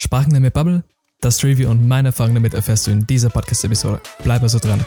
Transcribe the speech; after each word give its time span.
Sprachen 0.00 0.40
mit 0.40 0.54
Bubble, 0.54 0.84
das 1.20 1.42
Review 1.42 1.68
und 1.68 1.88
meine 1.88 2.10
Erfahrungen 2.10 2.36
damit 2.36 2.54
erfährst 2.54 2.86
du 2.86 2.92
in 2.92 3.04
dieser 3.04 3.30
Podcast-Episode. 3.30 4.00
Bleib 4.22 4.42
also 4.42 4.60
dran. 4.60 4.84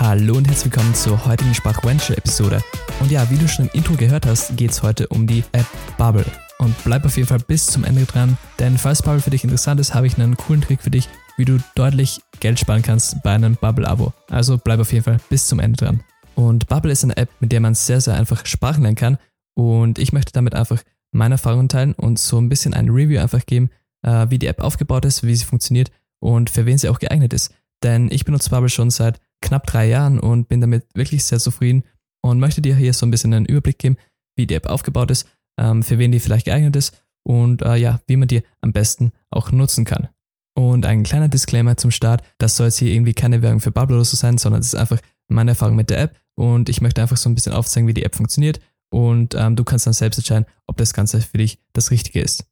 Hallo 0.00 0.38
und 0.38 0.48
herzlich 0.48 0.72
willkommen 0.72 0.94
zur 0.94 1.22
heutigen 1.26 1.54
Sprachventure-Episode. 1.54 2.62
Und 3.00 3.10
ja, 3.10 3.28
wie 3.28 3.36
du 3.36 3.46
schon 3.46 3.66
im 3.66 3.70
Intro 3.74 3.94
gehört 3.94 4.24
hast, 4.24 4.56
geht 4.56 4.70
es 4.70 4.82
heute 4.82 5.06
um 5.08 5.26
die 5.26 5.44
App 5.52 5.66
Bubble. 5.98 6.24
Und 6.58 6.74
bleib 6.84 7.04
auf 7.04 7.18
jeden 7.18 7.28
Fall 7.28 7.40
bis 7.40 7.66
zum 7.66 7.84
Ende 7.84 8.06
dran, 8.06 8.38
denn 8.58 8.78
falls 8.78 9.02
Bubble 9.02 9.20
für 9.20 9.30
dich 9.30 9.44
interessant 9.44 9.80
ist, 9.80 9.92
habe 9.92 10.06
ich 10.06 10.16
einen 10.16 10.38
coolen 10.38 10.62
Trick 10.62 10.80
für 10.80 10.90
dich, 10.90 11.10
wie 11.36 11.44
du 11.44 11.58
deutlich 11.74 12.22
Geld 12.40 12.58
sparen 12.58 12.80
kannst 12.80 13.22
bei 13.22 13.34
einem 13.34 13.56
Bubble-Abo. 13.56 14.14
Also 14.30 14.56
bleib 14.56 14.80
auf 14.80 14.92
jeden 14.94 15.04
Fall 15.04 15.18
bis 15.28 15.46
zum 15.46 15.60
Ende 15.60 15.76
dran. 15.76 16.00
Und 16.36 16.68
Bubble 16.68 16.90
ist 16.90 17.04
eine 17.04 17.18
App, 17.18 17.28
mit 17.40 17.52
der 17.52 17.60
man 17.60 17.74
sehr, 17.74 18.00
sehr 18.00 18.14
einfach 18.14 18.46
Sprachen 18.46 18.82
lernen 18.82 18.96
kann 18.96 19.18
und 19.54 19.98
ich 19.98 20.12
möchte 20.12 20.32
damit 20.32 20.54
einfach 20.54 20.82
meine 21.12 21.34
Erfahrungen 21.34 21.68
teilen 21.68 21.94
und 21.94 22.18
so 22.18 22.38
ein 22.38 22.48
bisschen 22.48 22.74
ein 22.74 22.88
Review 22.88 23.20
einfach 23.20 23.44
geben, 23.46 23.70
äh, 24.02 24.26
wie 24.30 24.38
die 24.38 24.46
App 24.46 24.60
aufgebaut 24.60 25.04
ist, 25.04 25.22
wie 25.22 25.34
sie 25.34 25.44
funktioniert 25.44 25.90
und 26.20 26.50
für 26.50 26.66
wen 26.66 26.78
sie 26.78 26.88
auch 26.88 26.98
geeignet 26.98 27.32
ist. 27.32 27.54
Denn 27.82 28.08
ich 28.10 28.24
benutze 28.24 28.50
Bubble 28.50 28.68
schon 28.68 28.90
seit 28.90 29.20
knapp 29.40 29.66
drei 29.66 29.88
Jahren 29.88 30.18
und 30.18 30.48
bin 30.48 30.60
damit 30.60 30.86
wirklich 30.94 31.24
sehr 31.24 31.38
zufrieden 31.38 31.84
und 32.22 32.38
möchte 32.38 32.62
dir 32.62 32.76
hier 32.76 32.92
so 32.92 33.04
ein 33.04 33.10
bisschen 33.10 33.34
einen 33.34 33.46
Überblick 33.46 33.78
geben, 33.78 33.96
wie 34.36 34.46
die 34.46 34.54
App 34.54 34.66
aufgebaut 34.66 35.10
ist, 35.10 35.28
ähm, 35.58 35.82
für 35.82 35.98
wen 35.98 36.12
die 36.12 36.20
vielleicht 36.20 36.46
geeignet 36.46 36.76
ist 36.76 37.02
und 37.24 37.62
äh, 37.62 37.76
ja, 37.76 38.00
wie 38.06 38.16
man 38.16 38.28
die 38.28 38.42
am 38.60 38.72
besten 38.72 39.12
auch 39.30 39.52
nutzen 39.52 39.84
kann. 39.84 40.08
Und 40.54 40.86
ein 40.86 41.02
kleiner 41.02 41.28
Disclaimer 41.28 41.76
zum 41.76 41.90
Start, 41.90 42.22
das 42.38 42.56
soll 42.56 42.66
jetzt 42.66 42.78
hier 42.78 42.92
irgendwie 42.92 43.14
keine 43.14 43.42
Werbung 43.42 43.60
für 43.60 43.72
Bubble 43.72 43.96
oder 43.96 44.04
so 44.04 44.16
sein, 44.16 44.38
sondern 44.38 44.60
es 44.60 44.68
ist 44.68 44.74
einfach 44.74 45.00
meine 45.28 45.52
Erfahrung 45.52 45.76
mit 45.76 45.90
der 45.90 46.00
App 46.00 46.16
und 46.34 46.68
ich 46.68 46.80
möchte 46.80 47.02
einfach 47.02 47.16
so 47.16 47.28
ein 47.28 47.34
bisschen 47.34 47.52
aufzeigen, 47.52 47.88
wie 47.88 47.94
die 47.94 48.04
App 48.04 48.14
funktioniert 48.14 48.60
und 48.92 49.34
ähm, 49.34 49.56
du 49.56 49.64
kannst 49.64 49.86
dann 49.86 49.94
selbst 49.94 50.18
entscheiden, 50.18 50.46
ob 50.66 50.76
das 50.76 50.92
Ganze 50.92 51.20
für 51.20 51.38
dich 51.38 51.58
das 51.72 51.90
Richtige 51.90 52.20
ist. 52.20 52.44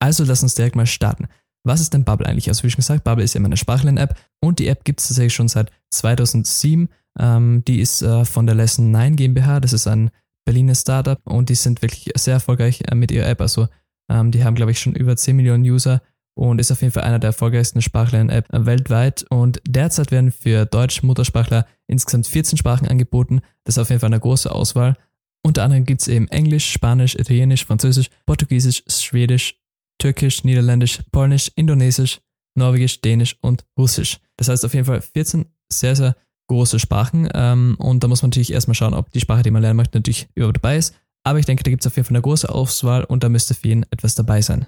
Also 0.00 0.24
lass 0.24 0.42
uns 0.42 0.54
direkt 0.54 0.74
mal 0.74 0.86
starten. 0.86 1.26
Was 1.64 1.80
ist 1.80 1.94
denn 1.94 2.04
Bubble 2.04 2.26
eigentlich? 2.26 2.48
Also 2.48 2.62
wie 2.62 2.70
schon 2.70 2.78
gesagt, 2.78 3.04
Bubble 3.04 3.24
ist 3.24 3.34
ja 3.34 3.42
eine 3.42 3.56
Sprachlern-App 3.56 4.18
und 4.40 4.58
die 4.58 4.68
App 4.68 4.84
gibt 4.84 5.00
es 5.00 5.08
tatsächlich 5.08 5.34
schon 5.34 5.48
seit 5.48 5.70
2007. 5.90 6.88
Ähm, 7.18 7.62
die 7.66 7.80
ist 7.80 8.02
äh, 8.02 8.24
von 8.24 8.46
der 8.46 8.54
Lesson 8.54 8.90
9 8.90 9.16
GmbH, 9.16 9.60
das 9.60 9.72
ist 9.72 9.86
ein 9.86 10.10
Berliner 10.44 10.74
Startup 10.74 11.20
und 11.24 11.48
die 11.48 11.54
sind 11.54 11.82
wirklich 11.82 12.10
sehr 12.16 12.34
erfolgreich 12.34 12.82
äh, 12.90 12.94
mit 12.94 13.10
ihrer 13.10 13.28
App. 13.28 13.40
Also 13.40 13.68
ähm, 14.10 14.30
die 14.30 14.44
haben, 14.44 14.54
glaube 14.54 14.72
ich, 14.72 14.80
schon 14.80 14.94
über 14.94 15.16
10 15.16 15.36
Millionen 15.36 15.64
User 15.64 16.02
und 16.34 16.58
ist 16.58 16.72
auf 16.72 16.80
jeden 16.80 16.92
Fall 16.92 17.04
einer 17.04 17.18
der 17.18 17.28
erfolgreichsten 17.28 17.80
Sprachlern-App 17.80 18.48
weltweit. 18.50 19.24
Und 19.30 19.60
derzeit 19.66 20.10
werden 20.10 20.32
für 20.32 20.66
Deutsch-Muttersprachler 20.66 21.66
insgesamt 21.86 22.26
14 22.26 22.58
Sprachen 22.58 22.88
angeboten. 22.88 23.40
Das 23.64 23.76
ist 23.76 23.82
auf 23.82 23.90
jeden 23.90 24.00
Fall 24.00 24.08
eine 24.08 24.20
große 24.20 24.50
Auswahl. 24.50 24.96
Unter 25.46 25.62
anderem 25.62 25.84
gibt 25.84 26.00
es 26.00 26.08
eben 26.08 26.26
Englisch, 26.28 26.72
Spanisch, 26.72 27.14
Italienisch, 27.14 27.66
Französisch, 27.66 28.08
Portugiesisch, 28.26 28.82
Schwedisch, 28.88 29.60
Türkisch, 29.98 30.42
Niederländisch, 30.44 31.00
Polnisch, 31.12 31.52
Indonesisch, 31.54 32.20
Norwegisch, 32.56 33.00
Dänisch 33.00 33.36
und 33.40 33.64
Russisch. 33.78 34.20
Das 34.36 34.48
heißt 34.48 34.64
auf 34.64 34.74
jeden 34.74 34.86
Fall 34.86 35.02
14 35.02 35.46
sehr, 35.70 35.96
sehr 35.96 36.16
große 36.48 36.78
Sprachen. 36.78 37.28
Ähm, 37.34 37.76
und 37.78 38.02
da 38.02 38.08
muss 38.08 38.22
man 38.22 38.30
natürlich 38.30 38.52
erstmal 38.52 38.74
schauen, 38.74 38.94
ob 38.94 39.10
die 39.10 39.20
Sprache, 39.20 39.42
die 39.42 39.50
man 39.50 39.62
lernen 39.62 39.76
möchte, 39.76 39.98
natürlich 39.98 40.28
überhaupt 40.34 40.56
dabei 40.56 40.76
ist. 40.76 40.94
Aber 41.24 41.38
ich 41.38 41.46
denke, 41.46 41.62
da 41.62 41.70
gibt 41.70 41.82
es 41.82 41.86
auf 41.86 41.96
jeden 41.96 42.06
Fall 42.06 42.16
eine 42.16 42.22
große 42.22 42.48
Auswahl 42.48 43.04
und 43.04 43.24
da 43.24 43.28
müsste 43.28 43.54
für 43.54 43.68
jeden 43.68 43.84
etwas 43.90 44.14
dabei 44.14 44.42
sein. 44.42 44.66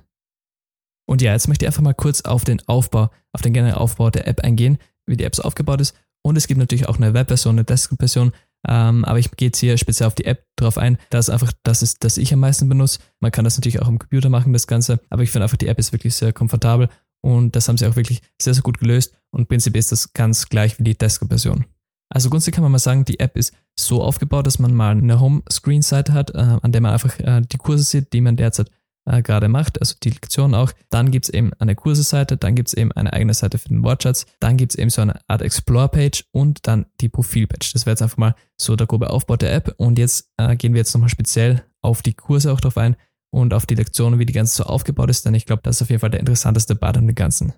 Und 1.08 1.22
ja, 1.22 1.32
jetzt 1.32 1.48
möchte 1.48 1.64
ich 1.64 1.68
einfach 1.68 1.82
mal 1.82 1.94
kurz 1.94 2.22
auf 2.22 2.44
den 2.44 2.66
Aufbau, 2.66 3.10
auf 3.32 3.42
den 3.42 3.52
generellen 3.52 3.78
Aufbau 3.78 4.10
der 4.10 4.26
App 4.26 4.40
eingehen, 4.40 4.78
wie 5.06 5.16
die 5.16 5.24
App 5.24 5.36
so 5.36 5.42
aufgebaut 5.42 5.80
ist. 5.80 5.94
Und 6.22 6.36
es 6.36 6.48
gibt 6.48 6.58
natürlich 6.58 6.88
auch 6.88 6.96
eine 6.96 7.14
Webversion, 7.14 7.54
eine 7.54 7.64
Desktop-Version. 7.64 8.32
Ähm, 8.68 9.04
aber 9.04 9.18
ich 9.18 9.30
gehe 9.32 9.48
jetzt 9.48 9.58
hier 9.58 9.78
speziell 9.78 10.06
auf 10.06 10.14
die 10.14 10.24
App 10.24 10.44
drauf 10.56 10.78
ein. 10.78 10.98
Das 11.10 11.28
ist 11.28 11.30
einfach 11.32 11.52
das, 11.62 11.82
ist, 11.82 12.02
das 12.04 12.18
ich 12.18 12.32
am 12.32 12.40
meisten 12.40 12.68
benutze. 12.68 12.98
Man 13.20 13.30
kann 13.30 13.44
das 13.44 13.56
natürlich 13.56 13.80
auch 13.80 13.88
am 13.88 13.98
Computer 13.98 14.28
machen, 14.28 14.52
das 14.52 14.66
Ganze. 14.66 15.00
Aber 15.10 15.22
ich 15.22 15.30
finde 15.30 15.44
einfach, 15.44 15.56
die 15.56 15.68
App 15.68 15.78
ist 15.78 15.92
wirklich 15.92 16.14
sehr 16.14 16.32
komfortabel 16.32 16.88
und 17.22 17.56
das 17.56 17.68
haben 17.68 17.76
sie 17.76 17.86
auch 17.86 17.96
wirklich 17.96 18.22
sehr, 18.40 18.54
sehr 18.54 18.62
gut 18.62 18.78
gelöst. 18.78 19.14
Und 19.30 19.48
prinzipiell 19.48 19.80
ist 19.80 19.92
das 19.92 20.12
ganz 20.12 20.48
gleich 20.48 20.78
wie 20.78 20.84
die 20.84 20.96
Desktop-Version. 20.96 21.64
Also 22.08 22.30
grundsätzlich 22.30 22.54
kann 22.54 22.62
man 22.62 22.72
mal 22.72 22.78
sagen, 22.78 23.04
die 23.04 23.18
App 23.20 23.36
ist 23.36 23.52
so 23.78 24.02
aufgebaut, 24.02 24.46
dass 24.46 24.58
man 24.58 24.74
mal 24.74 24.92
eine 24.92 25.20
Home-Screen-Seite 25.20 26.12
hat, 26.12 26.30
äh, 26.30 26.58
an 26.62 26.72
der 26.72 26.80
man 26.80 26.92
einfach 26.92 27.18
äh, 27.18 27.42
die 27.42 27.58
Kurse 27.58 27.84
sieht, 27.84 28.12
die 28.12 28.20
man 28.20 28.36
derzeit 28.36 28.70
äh, 29.06 29.22
gerade 29.22 29.48
macht, 29.48 29.80
also 29.80 29.94
die 30.02 30.10
Lektion 30.10 30.54
auch. 30.54 30.72
Dann 30.90 31.10
gibt 31.10 31.26
es 31.26 31.34
eben 31.34 31.52
eine 31.54 31.74
Kurseseite, 31.74 32.36
dann 32.36 32.54
gibt 32.54 32.68
es 32.68 32.74
eben 32.74 32.92
eine 32.92 33.12
eigene 33.12 33.34
Seite 33.34 33.58
für 33.58 33.68
den 33.68 33.82
Wortschatz, 33.82 34.26
dann 34.40 34.56
gibt 34.56 34.72
es 34.72 34.78
eben 34.78 34.90
so 34.90 35.02
eine 35.02 35.20
Art 35.28 35.42
Explore-Page 35.42 36.24
und 36.32 36.66
dann 36.66 36.86
die 37.00 37.08
Profil-Page. 37.08 37.72
Das 37.72 37.86
wäre 37.86 37.92
jetzt 37.92 38.02
einfach 38.02 38.18
mal 38.18 38.34
so 38.56 38.76
der 38.76 38.86
grobe 38.86 39.10
Aufbau 39.10 39.36
der 39.36 39.54
App. 39.54 39.74
Und 39.78 39.98
jetzt 39.98 40.30
äh, 40.36 40.56
gehen 40.56 40.74
wir 40.74 40.80
jetzt 40.80 40.92
nochmal 40.94 41.08
speziell 41.08 41.64
auf 41.80 42.02
die 42.02 42.14
Kurse 42.14 42.52
auch 42.52 42.60
drauf 42.60 42.76
ein 42.76 42.96
und 43.30 43.54
auf 43.54 43.66
die 43.66 43.74
Lektionen, 43.74 44.18
wie 44.18 44.26
die 44.26 44.32
ganze 44.32 44.56
so 44.56 44.64
aufgebaut 44.64 45.10
ist, 45.10 45.24
denn 45.26 45.34
ich 45.34 45.46
glaube, 45.46 45.62
das 45.62 45.76
ist 45.76 45.82
auf 45.82 45.90
jeden 45.90 46.00
Fall 46.00 46.10
der 46.10 46.20
interessanteste 46.20 46.74
Part 46.74 46.96
dem 46.96 47.14
Ganzen. 47.14 47.52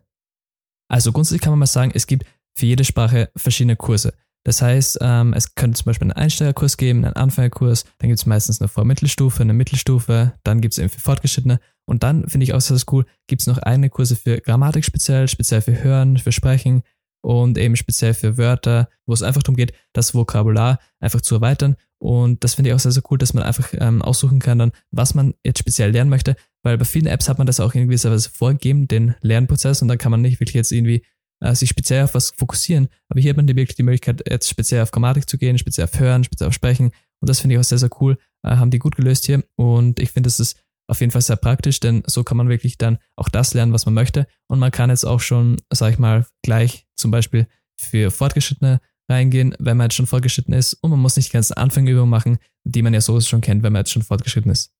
Also 0.89 1.13
grundsätzlich 1.13 1.43
kann 1.43 1.53
man 1.53 1.61
mal 1.61 1.67
sagen, 1.67 1.93
es 1.95 2.07
gibt 2.07 2.25
für 2.55 2.67
jede 2.67 2.85
Sprache 2.85 3.31
verschiedene 3.37 3.77
Kurse. 3.77 4.15
Das 4.49 4.63
heißt, 4.63 5.01
ähm, 5.03 5.35
es 5.35 5.55
könnte 5.57 5.77
zum 5.77 5.85
Beispiel 5.85 6.07
einen 6.07 6.13
Einsteigerkurs 6.13 6.79
geben, 6.79 7.05
einen 7.05 7.13
Anfängerkurs, 7.13 7.85
dann 7.99 8.09
gibt 8.09 8.19
es 8.19 8.25
meistens 8.25 8.63
eine 8.63 8.69
Vormittelstufe, 8.69 9.43
eine 9.43 9.53
Mittelstufe, 9.53 10.33
dann 10.43 10.63
gibt 10.63 10.73
es 10.73 10.79
eben 10.79 10.89
für 10.89 11.01
Fortgeschrittene. 11.01 11.61
Und 11.85 12.03
dann 12.03 12.27
finde 12.31 12.45
ich 12.45 12.55
auch 12.55 12.61
sehr 12.63 12.79
cool, 12.91 13.05
gibt 13.27 13.43
es 13.43 13.47
noch 13.47 13.59
eigene 13.59 13.91
Kurse 13.91 14.17
für 14.17 14.41
Grammatik 14.41 14.87
speziell, 14.87 15.29
speziell 15.29 15.61
für 15.61 15.83
Hören, 15.85 16.17
für 16.17 16.33
Sprechen 16.33 16.83
und 17.21 17.59
eben 17.59 17.77
speziell 17.77 18.15
für 18.15 18.39
Wörter, 18.39 18.89
wo 19.05 19.13
es 19.13 19.23
einfach 19.23 19.43
darum 19.43 19.57
geht, 19.57 19.75
das 19.93 20.15
Vokabular 20.15 20.79
einfach 20.99 21.21
zu 21.21 21.35
erweitern. 21.35 21.77
Und 21.99 22.43
das 22.43 22.55
finde 22.55 22.71
ich 22.71 22.75
auch 22.75 22.81
sehr, 22.81 22.93
sehr 22.93 23.03
cool, 23.11 23.19
dass 23.19 23.35
man 23.35 23.45
einfach 23.45 23.75
ähm, 23.75 24.01
aussuchen 24.01 24.39
kann, 24.39 24.61
dann, 24.61 24.73
was 24.91 25.13
man 25.13 25.35
jetzt 25.45 25.59
speziell 25.59 25.91
lernen 25.91 26.09
möchte, 26.09 26.37
weil 26.63 26.79
bei 26.79 26.87
vielen 26.87 27.07
Apps 27.07 27.29
hat 27.29 27.37
man 27.37 27.47
das 27.47 27.61
auch 27.61 27.75
in 27.75 27.89
gewisser 27.89 28.11
Weise 28.11 28.31
vorgegeben, 28.31 28.89
den 28.89 29.15
Lernprozess, 29.21 29.83
und 29.83 29.89
dann 29.89 29.99
kann 29.99 30.11
man 30.11 30.23
nicht 30.23 30.41
wirklich 30.41 30.55
jetzt 30.55 30.73
irgendwie 30.73 31.05
äh, 31.41 31.55
sich 31.55 31.69
speziell 31.69 32.05
auf 32.05 32.15
was 32.15 32.31
fokussieren. 32.31 32.89
Aber 33.09 33.21
hier 33.21 33.31
hat 33.31 33.37
man 33.37 33.49
wirklich 33.49 33.77
die 33.77 33.83
Möglichkeit, 33.83 34.23
jetzt 34.29 34.49
speziell 34.49 34.83
auf 34.83 34.91
Grammatik 34.91 35.29
zu 35.29 35.39
gehen, 35.39 35.59
speziell 35.59 35.87
auf 35.87 35.99
Hören, 35.99 36.25
speziell 36.25 36.49
auf 36.49 36.55
Sprechen. 36.55 36.91
Und 37.21 37.29
das 37.29 37.41
finde 37.41 37.55
ich 37.55 37.61
auch 37.61 37.65
sehr, 37.65 37.79
sehr 37.79 37.91
cool. 38.01 38.19
Äh, 38.43 38.57
haben 38.57 38.71
die 38.71 38.79
gut 38.79 38.97
gelöst 38.97 39.27
hier. 39.27 39.45
Und 39.57 40.01
ich 40.01 40.11
finde, 40.11 40.29
das 40.29 40.41
ist 40.41 40.61
auf 40.89 41.01
jeden 41.01 41.13
Fall 41.13 41.23
sehr 41.23 41.37
praktisch, 41.37 41.81
denn 41.81 42.03
so 42.07 42.25
kann 42.25 42.39
man 42.39 42.49
wirklich 42.49 42.79
dann 42.79 42.99
auch 43.15 43.29
das 43.29 43.53
lernen, 43.53 43.73
was 43.73 43.85
man 43.85 43.95
möchte. 43.95 44.27
Und 44.49 44.59
man 44.59 44.71
kann 44.71 44.91
jetzt 44.91 45.05
auch 45.05 45.21
schon, 45.21 45.59
sag 45.71 45.93
ich 45.93 45.99
mal, 45.99 46.27
gleich 46.43 46.87
zum 46.97 47.11
Beispiel 47.11 47.47
für 47.79 48.11
Fortgeschrittene 48.11 48.81
reingehen, 49.11 49.55
wenn 49.59 49.77
man 49.77 49.87
jetzt 49.87 49.95
schon 49.95 50.07
fortgeschritten 50.07 50.55
ist. 50.55 50.75
Und 50.75 50.91
man 50.91 51.01
muss 51.01 51.17
nicht 51.17 51.29
die 51.29 51.35
ganzen 51.35 51.55
Anfängerübungen 51.55 52.11
machen, 52.11 52.39
die 52.65 52.83
man 52.83 52.95
ja 52.95 53.01
so 53.01 53.21
schon 53.21 53.41
kennt, 53.41 53.63
wenn 53.63 53.73
man 53.73 53.81
jetzt 53.81 53.93
schon 53.93 54.03
fortgeschritten 54.03 54.51
ist. 54.51 54.73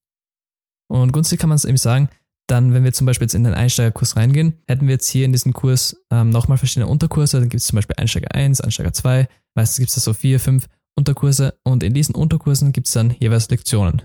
Und 0.91 1.13
günstig 1.13 1.39
kann 1.39 1.49
man 1.51 1.57
es 1.57 1.67
eben 1.67 1.77
sagen, 1.77 2.09
dann, 2.51 2.73
wenn 2.73 2.85
wir 2.85 2.93
zum 2.93 3.07
Beispiel 3.07 3.27
jetzt 3.27 3.35
in 3.35 3.45
den 3.45 3.55
Einsteigerkurs 3.55 4.17
reingehen, 4.17 4.55
hätten 4.67 4.87
wir 4.87 4.95
jetzt 4.95 5.09
hier 5.09 5.25
in 5.25 5.33
diesem 5.33 5.53
Kurs 5.53 5.97
ähm, 6.11 6.31
nochmal 6.31 6.59
verschiedene 6.59 6.87
Unterkurse. 6.87 7.39
Dann 7.39 7.49
gibt 7.49 7.61
es 7.61 7.67
zum 7.67 7.77
Beispiel 7.77 7.97
Einsteiger 7.97 8.35
1, 8.35 8.61
Einsteiger 8.61 8.93
2. 8.93 9.29
Meistens 9.55 9.79
gibt 9.79 9.89
es 9.91 9.95
da 9.95 10.01
so 10.01 10.15
vier, 10.15 10.41
fünf 10.41 10.67
Unterkurse. 10.97 11.59
Und 11.63 11.83
in 11.83 11.95
diesen 11.95 12.15
Unterkursen 12.15 12.73
gibt 12.73 12.87
es 12.87 12.95
dann 12.95 13.15
jeweils 13.19 13.51
Lektionen. 13.51 14.03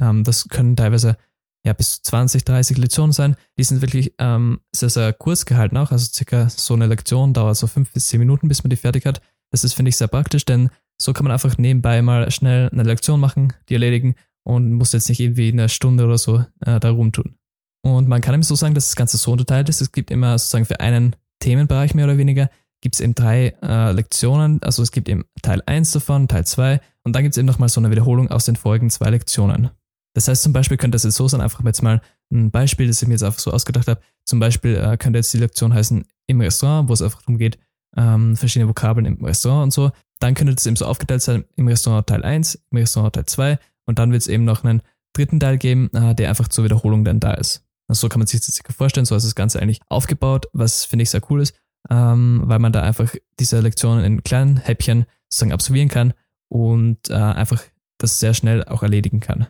Ähm, 0.00 0.24
das 0.24 0.48
können 0.48 0.74
teilweise 0.74 1.16
ja 1.64 1.74
bis 1.74 1.96
zu 1.96 2.02
20, 2.10 2.44
30 2.44 2.78
Lektionen 2.78 3.12
sein. 3.12 3.36
Die 3.58 3.64
sind 3.64 3.82
wirklich 3.82 4.14
ähm, 4.18 4.60
sehr, 4.74 4.90
sehr 4.90 5.12
kurz 5.12 5.44
gehalten 5.44 5.76
auch. 5.76 5.92
Also 5.92 6.10
circa 6.12 6.48
so 6.48 6.74
eine 6.74 6.86
Lektion 6.86 7.34
dauert 7.34 7.56
so 7.56 7.66
fünf 7.66 7.92
bis 7.92 8.06
zehn 8.06 8.20
Minuten, 8.20 8.48
bis 8.48 8.64
man 8.64 8.70
die 8.70 8.76
fertig 8.76 9.06
hat. 9.06 9.20
Das 9.50 9.64
ist, 9.64 9.74
finde 9.74 9.90
ich, 9.90 9.96
sehr 9.96 10.08
praktisch, 10.08 10.46
denn 10.46 10.70
so 11.00 11.12
kann 11.12 11.24
man 11.24 11.32
einfach 11.32 11.58
nebenbei 11.58 12.00
mal 12.00 12.30
schnell 12.30 12.70
eine 12.70 12.84
Lektion 12.84 13.20
machen, 13.20 13.52
die 13.68 13.74
erledigen 13.74 14.14
und 14.44 14.72
muss 14.72 14.92
jetzt 14.92 15.08
nicht 15.08 15.20
irgendwie 15.20 15.52
eine 15.52 15.68
Stunde 15.68 16.04
oder 16.04 16.18
so 16.18 16.44
äh, 16.60 16.80
da 16.80 16.90
rumtun. 16.90 17.36
Und 17.82 18.08
man 18.08 18.20
kann 18.20 18.34
eben 18.34 18.42
so 18.42 18.54
sagen, 18.54 18.74
dass 18.74 18.86
das 18.86 18.96
Ganze 18.96 19.16
so 19.16 19.32
unterteilt 19.32 19.68
ist. 19.68 19.80
Es 19.80 19.92
gibt 19.92 20.10
immer 20.10 20.38
sozusagen 20.38 20.64
für 20.64 20.80
einen 20.80 21.16
Themenbereich 21.40 21.94
mehr 21.94 22.04
oder 22.04 22.18
weniger, 22.18 22.48
gibt 22.80 22.94
es 22.94 23.00
eben 23.00 23.14
drei 23.14 23.54
äh, 23.62 23.92
Lektionen. 23.92 24.62
Also 24.62 24.82
es 24.82 24.92
gibt 24.92 25.08
eben 25.08 25.24
Teil 25.42 25.62
1 25.66 25.92
davon, 25.92 26.28
Teil 26.28 26.46
2 26.46 26.80
und 27.04 27.14
dann 27.14 27.22
gibt 27.22 27.34
es 27.34 27.38
eben 27.38 27.46
nochmal 27.46 27.68
so 27.68 27.80
eine 27.80 27.90
Wiederholung 27.90 28.30
aus 28.30 28.44
den 28.44 28.56
vorigen 28.56 28.90
zwei 28.90 29.10
Lektionen. 29.10 29.70
Das 30.14 30.28
heißt 30.28 30.42
zum 30.42 30.52
Beispiel 30.52 30.76
könnte 30.76 30.96
das 30.96 31.04
jetzt 31.04 31.16
so 31.16 31.26
sein, 31.26 31.40
einfach 31.40 31.64
jetzt 31.64 31.82
mal 31.82 32.00
ein 32.30 32.50
Beispiel, 32.50 32.86
das 32.86 33.00
ich 33.02 33.08
mir 33.08 33.14
jetzt 33.14 33.22
einfach 33.22 33.38
so 33.38 33.50
ausgedacht 33.50 33.88
habe. 33.88 34.00
Zum 34.24 34.40
Beispiel 34.40 34.76
äh, 34.76 34.96
könnte 34.96 35.18
jetzt 35.18 35.32
die 35.32 35.38
Lektion 35.38 35.74
heißen 35.74 36.04
im 36.26 36.40
Restaurant, 36.40 36.88
wo 36.88 36.92
es 36.92 37.02
einfach 37.02 37.22
darum 37.22 37.38
geht, 37.38 37.58
ähm, 37.96 38.36
verschiedene 38.36 38.68
Vokabeln 38.68 39.06
im 39.06 39.24
Restaurant 39.24 39.64
und 39.64 39.72
so. 39.72 39.90
Dann 40.20 40.34
könnte 40.34 40.52
es 40.52 40.66
eben 40.66 40.76
so 40.76 40.86
aufgeteilt 40.86 41.22
sein, 41.22 41.44
im 41.56 41.66
Restaurant 41.66 42.06
Teil 42.06 42.22
1, 42.22 42.62
im 42.70 42.78
Restaurant 42.78 43.14
Teil 43.14 43.26
2 43.26 43.58
und 43.86 43.98
dann 43.98 44.12
wird 44.12 44.22
es 44.22 44.28
eben 44.28 44.44
noch 44.44 44.64
einen 44.64 44.82
dritten 45.14 45.40
Teil 45.40 45.58
geben, 45.58 45.90
äh, 45.92 46.14
der 46.14 46.28
einfach 46.28 46.48
zur 46.48 46.64
Wiederholung 46.64 47.04
dann 47.04 47.20
da 47.20 47.34
ist. 47.34 47.64
So 47.94 48.08
kann 48.08 48.20
man 48.20 48.26
sich 48.26 48.40
das 48.40 48.60
vorstellen, 48.76 49.06
so 49.06 49.14
ist 49.14 49.24
das 49.24 49.34
Ganze 49.34 49.60
eigentlich 49.60 49.80
aufgebaut, 49.88 50.46
was 50.52 50.84
finde 50.84 51.04
ich 51.04 51.10
sehr 51.10 51.22
cool 51.30 51.40
ist, 51.40 51.54
ähm, 51.90 52.42
weil 52.44 52.58
man 52.58 52.72
da 52.72 52.82
einfach 52.82 53.14
diese 53.38 53.60
Lektionen 53.60 54.04
in 54.04 54.22
kleinen 54.22 54.56
Häppchen 54.56 55.06
sozusagen 55.28 55.52
absolvieren 55.52 55.88
kann 55.88 56.14
und 56.48 57.10
äh, 57.10 57.14
einfach 57.14 57.62
das 57.98 58.18
sehr 58.18 58.34
schnell 58.34 58.64
auch 58.64 58.82
erledigen 58.82 59.20
kann. 59.20 59.46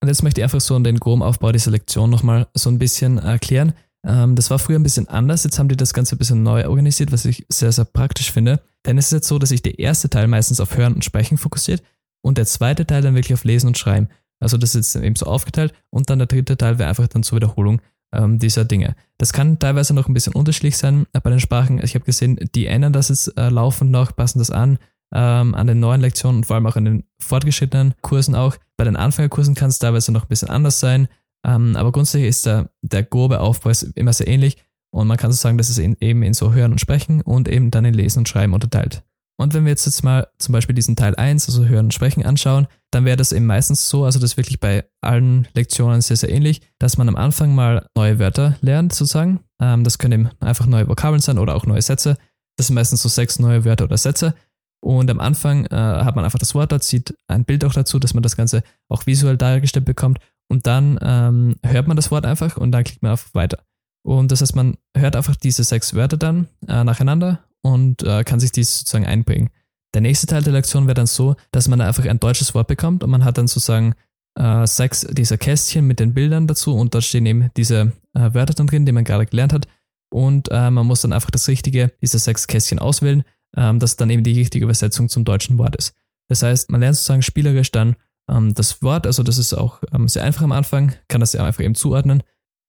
Und 0.00 0.08
jetzt 0.08 0.22
möchte 0.22 0.40
ich 0.40 0.44
einfach 0.44 0.60
so 0.60 0.78
den 0.78 1.00
groben 1.00 1.22
Aufbau 1.22 1.50
dieser 1.50 1.70
Lektion 1.70 2.10
nochmal 2.10 2.46
so 2.54 2.68
ein 2.70 2.78
bisschen 2.78 3.18
erklären. 3.18 3.72
Ähm, 4.06 4.36
das 4.36 4.50
war 4.50 4.58
früher 4.58 4.78
ein 4.78 4.82
bisschen 4.82 5.08
anders, 5.08 5.44
jetzt 5.44 5.58
haben 5.58 5.68
die 5.68 5.76
das 5.76 5.94
Ganze 5.94 6.14
ein 6.14 6.18
bisschen 6.18 6.42
neu 6.42 6.68
organisiert, 6.68 7.10
was 7.10 7.24
ich 7.24 7.46
sehr, 7.48 7.72
sehr 7.72 7.86
praktisch 7.86 8.30
finde. 8.30 8.60
Denn 8.86 8.98
es 8.98 9.06
ist 9.06 9.12
jetzt 9.12 9.28
so, 9.28 9.38
dass 9.38 9.48
sich 9.48 9.62
der 9.62 9.78
erste 9.78 10.10
Teil 10.10 10.28
meistens 10.28 10.60
auf 10.60 10.76
Hören 10.76 10.94
und 10.94 11.04
Sprechen 11.04 11.38
fokussiert 11.38 11.82
Und 12.22 12.38
der 12.38 12.46
zweite 12.46 12.86
Teil 12.86 13.02
dann 13.02 13.14
wirklich 13.14 13.34
auf 13.34 13.44
Lesen 13.44 13.68
und 13.68 13.78
Schreiben. 13.78 14.08
Also 14.40 14.56
das 14.56 14.74
ist 14.74 14.94
eben 14.96 15.16
so 15.16 15.26
aufgeteilt. 15.26 15.72
Und 15.90 16.10
dann 16.10 16.18
der 16.18 16.26
dritte 16.26 16.56
Teil 16.56 16.78
wäre 16.78 16.88
einfach 16.88 17.08
dann 17.08 17.22
zur 17.22 17.36
Wiederholung 17.36 17.80
ähm, 18.12 18.38
dieser 18.38 18.64
Dinge. 18.64 18.94
Das 19.18 19.32
kann 19.32 19.58
teilweise 19.58 19.94
noch 19.94 20.08
ein 20.08 20.14
bisschen 20.14 20.34
unterschiedlich 20.34 20.76
sein 20.76 21.06
äh, 21.12 21.20
bei 21.20 21.30
den 21.30 21.40
Sprachen. 21.40 21.82
Ich 21.82 21.94
habe 21.94 22.04
gesehen, 22.04 22.38
die 22.54 22.66
ändern 22.66 22.92
das 22.92 23.08
jetzt 23.08 23.36
äh, 23.38 23.48
laufend 23.48 23.90
noch, 23.90 24.14
passen 24.14 24.38
das 24.38 24.50
an 24.50 24.78
ähm, 25.14 25.54
an 25.54 25.66
den 25.66 25.80
neuen 25.80 26.00
Lektionen 26.00 26.38
und 26.38 26.46
vor 26.46 26.56
allem 26.56 26.66
auch 26.66 26.76
an 26.76 26.84
den 26.84 27.04
fortgeschrittenen 27.20 27.94
Kursen 28.02 28.34
auch. 28.34 28.56
Bei 28.76 28.84
den 28.84 28.96
Anfängerkursen 28.96 29.54
kann 29.54 29.70
es 29.70 29.78
teilweise 29.78 30.12
noch 30.12 30.22
ein 30.22 30.28
bisschen 30.28 30.50
anders 30.50 30.80
sein. 30.80 31.08
Ähm, 31.46 31.76
aber 31.76 31.92
grundsätzlich 31.92 32.28
ist 32.28 32.46
der, 32.46 32.70
der 32.82 33.04
grobe 33.04 33.40
Aufbau 33.40 33.70
immer 33.94 34.12
sehr 34.12 34.28
ähnlich 34.28 34.56
und 34.90 35.06
man 35.06 35.16
kann 35.16 35.30
so 35.30 35.36
sagen, 35.36 35.58
dass 35.58 35.68
es 35.68 35.78
in, 35.78 35.96
eben 36.00 36.22
in 36.22 36.34
so 36.34 36.52
Hören 36.52 36.72
und 36.72 36.80
Sprechen 36.80 37.20
und 37.20 37.48
eben 37.48 37.70
dann 37.70 37.84
in 37.84 37.94
Lesen 37.94 38.20
und 38.20 38.28
Schreiben 38.28 38.54
unterteilt. 38.54 39.04
Und 39.36 39.52
wenn 39.52 39.64
wir 39.64 39.70
jetzt, 39.70 39.84
jetzt 39.86 40.04
mal 40.04 40.28
zum 40.38 40.52
Beispiel 40.52 40.74
diesen 40.74 40.96
Teil 40.96 41.16
1, 41.16 41.48
also 41.48 41.64
Hören 41.64 41.86
und 41.86 41.94
Sprechen 41.94 42.24
anschauen, 42.24 42.68
dann 42.92 43.04
wäre 43.04 43.16
das 43.16 43.32
eben 43.32 43.46
meistens 43.46 43.88
so, 43.88 44.04
also 44.04 44.20
das 44.20 44.32
ist 44.32 44.36
wirklich 44.36 44.60
bei 44.60 44.84
allen 45.00 45.48
Lektionen 45.54 46.00
sehr, 46.00 46.16
sehr 46.16 46.30
ähnlich, 46.30 46.60
dass 46.78 46.96
man 46.96 47.08
am 47.08 47.16
Anfang 47.16 47.54
mal 47.54 47.86
neue 47.96 48.18
Wörter 48.20 48.56
lernt, 48.60 48.92
sozusagen. 48.92 49.40
Ähm, 49.60 49.82
das 49.82 49.98
können 49.98 50.12
eben 50.12 50.30
einfach 50.40 50.66
neue 50.66 50.88
Vokabeln 50.88 51.20
sein 51.20 51.38
oder 51.38 51.56
auch 51.56 51.66
neue 51.66 51.82
Sätze. 51.82 52.16
Das 52.56 52.68
sind 52.68 52.74
meistens 52.74 53.02
so 53.02 53.08
sechs 53.08 53.40
neue 53.40 53.64
Wörter 53.64 53.84
oder 53.84 53.96
Sätze. 53.96 54.34
Und 54.80 55.10
am 55.10 55.18
Anfang 55.18 55.64
äh, 55.66 55.74
hat 55.74 56.14
man 56.14 56.24
einfach 56.24 56.38
das 56.38 56.54
Wort, 56.54 56.70
da 56.70 56.78
zieht 56.78 57.14
ein 57.26 57.44
Bild 57.44 57.64
auch 57.64 57.72
dazu, 57.72 57.98
dass 57.98 58.14
man 58.14 58.22
das 58.22 58.36
Ganze 58.36 58.62
auch 58.88 59.06
visuell 59.06 59.36
dargestellt 59.36 59.86
bekommt. 59.86 60.18
Und 60.48 60.66
dann 60.66 60.98
ähm, 61.02 61.56
hört 61.64 61.88
man 61.88 61.96
das 61.96 62.10
Wort 62.10 62.26
einfach 62.26 62.56
und 62.58 62.70
dann 62.70 62.84
klickt 62.84 63.02
man 63.02 63.12
auf 63.12 63.34
Weiter. 63.34 63.58
Und 64.06 64.30
das 64.30 64.42
heißt, 64.42 64.54
man 64.54 64.76
hört 64.96 65.16
einfach 65.16 65.36
diese 65.36 65.64
sechs 65.64 65.94
Wörter 65.94 66.18
dann 66.18 66.48
äh, 66.68 66.84
nacheinander 66.84 67.42
und 67.64 68.02
äh, 68.02 68.22
kann 68.24 68.40
sich 68.40 68.52
dies 68.52 68.80
sozusagen 68.80 69.06
einbringen. 69.06 69.50
Der 69.94 70.02
nächste 70.02 70.26
Teil 70.26 70.42
der 70.42 70.52
Lektion 70.52 70.86
wäre 70.86 70.94
dann 70.94 71.06
so, 71.06 71.36
dass 71.50 71.68
man 71.68 71.80
einfach 71.80 72.04
ein 72.04 72.20
deutsches 72.20 72.54
Wort 72.54 72.68
bekommt 72.68 73.02
und 73.02 73.10
man 73.10 73.24
hat 73.24 73.38
dann 73.38 73.46
sozusagen 73.46 73.94
äh, 74.38 74.66
sechs 74.66 75.06
dieser 75.10 75.38
Kästchen 75.38 75.86
mit 75.86 76.00
den 76.00 76.14
Bildern 76.14 76.46
dazu 76.46 76.74
und 76.74 76.94
da 76.94 77.00
stehen 77.00 77.26
eben 77.26 77.50
diese 77.56 77.92
äh, 78.14 78.34
Wörter 78.34 78.54
dann 78.54 78.66
drin, 78.66 78.86
die 78.86 78.92
man 78.92 79.04
gerade 79.04 79.26
gelernt 79.26 79.52
hat. 79.52 79.66
Und 80.12 80.48
äh, 80.50 80.70
man 80.70 80.86
muss 80.86 81.00
dann 81.00 81.12
einfach 81.12 81.30
das 81.30 81.48
Richtige 81.48 81.92
dieser 82.00 82.18
sechs 82.18 82.46
Kästchen 82.46 82.78
auswählen 82.78 83.24
ähm, 83.56 83.78
das 83.78 83.96
dann 83.96 84.10
eben 84.10 84.22
die 84.22 84.38
richtige 84.38 84.64
Übersetzung 84.64 85.08
zum 85.08 85.24
deutschen 85.24 85.58
Wort 85.58 85.76
ist. 85.76 85.94
Das 86.28 86.42
heißt, 86.42 86.70
man 86.70 86.80
lernt 86.80 86.96
sozusagen 86.96 87.22
spielerisch 87.22 87.70
dann 87.70 87.96
ähm, 88.30 88.54
das 88.54 88.82
Wort, 88.82 89.06
also 89.06 89.22
das 89.22 89.38
ist 89.38 89.54
auch 89.54 89.82
ähm, 89.92 90.08
sehr 90.08 90.24
einfach 90.24 90.42
am 90.42 90.52
Anfang, 90.52 90.94
kann 91.08 91.20
das 91.20 91.32
ja 91.32 91.44
einfach 91.44 91.62
eben 91.62 91.74
zuordnen, 91.74 92.22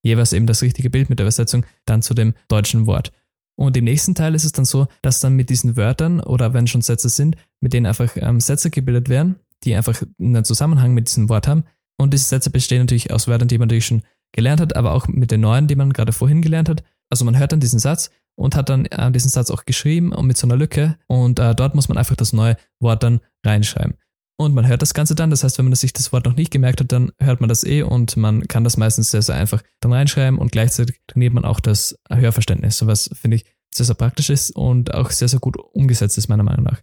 jeweils 0.03 0.33
eben 0.33 0.47
das 0.47 0.61
richtige 0.61 0.89
Bild 0.89 1.09
mit 1.09 1.19
der 1.19 1.25
Übersetzung 1.25 1.65
dann 1.85 2.01
zu 2.01 2.13
dem 2.13 2.33
deutschen 2.47 2.85
Wort. 2.85 3.11
Und 3.55 3.77
im 3.77 3.85
nächsten 3.85 4.15
Teil 4.15 4.35
ist 4.35 4.43
es 4.43 4.51
dann 4.51 4.65
so, 4.65 4.87
dass 5.01 5.21
dann 5.21 5.33
mit 5.33 5.49
diesen 5.49 5.77
Wörtern 5.77 6.19
oder 6.19 6.53
wenn 6.53 6.67
schon 6.67 6.81
Sätze 6.81 7.09
sind, 7.09 7.37
mit 7.61 7.73
denen 7.73 7.85
einfach 7.85 8.11
ähm, 8.17 8.39
Sätze 8.39 8.69
gebildet 8.69 9.09
werden, 9.09 9.37
die 9.63 9.75
einfach 9.75 10.01
einen 10.19 10.43
Zusammenhang 10.43 10.93
mit 10.93 11.07
diesem 11.07 11.29
Wort 11.29 11.47
haben. 11.47 11.63
Und 11.97 12.13
diese 12.13 12.25
Sätze 12.25 12.49
bestehen 12.49 12.79
natürlich 12.79 13.11
aus 13.11 13.27
Wörtern, 13.27 13.47
die 13.47 13.57
man 13.57 13.67
natürlich 13.67 13.85
schon 13.85 14.03
gelernt 14.33 14.59
hat, 14.59 14.75
aber 14.75 14.91
auch 14.91 15.07
mit 15.07 15.31
den 15.31 15.41
neuen, 15.41 15.67
die 15.67 15.75
man 15.75 15.93
gerade 15.93 16.11
vorhin 16.11 16.41
gelernt 16.41 16.67
hat. 16.67 16.83
Also 17.09 17.23
man 17.23 17.37
hört 17.37 17.53
dann 17.53 17.61
diesen 17.61 17.79
Satz 17.79 18.09
und 18.35 18.55
hat 18.55 18.69
dann 18.69 18.85
äh, 18.87 19.11
diesen 19.11 19.29
Satz 19.29 19.49
auch 19.49 19.63
geschrieben 19.63 20.11
und 20.11 20.27
mit 20.27 20.35
so 20.35 20.45
einer 20.47 20.57
Lücke 20.57 20.97
und 21.07 21.39
äh, 21.39 21.55
dort 21.55 21.75
muss 21.75 21.87
man 21.87 21.97
einfach 21.97 22.15
das 22.17 22.33
neue 22.33 22.57
Wort 22.79 23.03
dann 23.03 23.21
reinschreiben. 23.45 23.95
Und 24.37 24.53
man 24.53 24.67
hört 24.67 24.81
das 24.81 24.93
Ganze 24.93 25.15
dann, 25.15 25.29
das 25.29 25.43
heißt, 25.43 25.57
wenn 25.57 25.65
man 25.65 25.75
sich 25.75 25.93
das 25.93 26.11
Wort 26.11 26.25
noch 26.25 26.35
nicht 26.35 26.51
gemerkt 26.51 26.81
hat, 26.81 26.91
dann 26.91 27.11
hört 27.19 27.39
man 27.39 27.47
das 27.47 27.63
eh 27.63 27.83
und 27.83 28.17
man 28.17 28.47
kann 28.47 28.65
das 28.65 28.75
meistens 28.75 29.11
sehr, 29.11 29.21
sehr 29.21 29.35
einfach 29.35 29.63
dann 29.79 29.93
reinschreiben 29.93 30.39
und 30.39 30.51
gleichzeitig 30.51 30.99
trainiert 31.07 31.33
man 31.33 31.45
auch 31.45 31.61
das 31.61 31.97
Hörverständnis, 32.11 32.77
so 32.77 32.85
was 32.85 33.09
finde 33.13 33.37
ich 33.37 33.45
sehr, 33.73 33.85
sehr 33.85 33.95
praktisch 33.95 34.29
ist 34.29 34.51
und 34.51 34.93
auch 34.93 35.11
sehr, 35.11 35.29
sehr 35.29 35.39
gut 35.39 35.57
umgesetzt 35.57 36.17
ist, 36.17 36.27
meiner 36.27 36.43
Meinung 36.43 36.65
nach. 36.65 36.81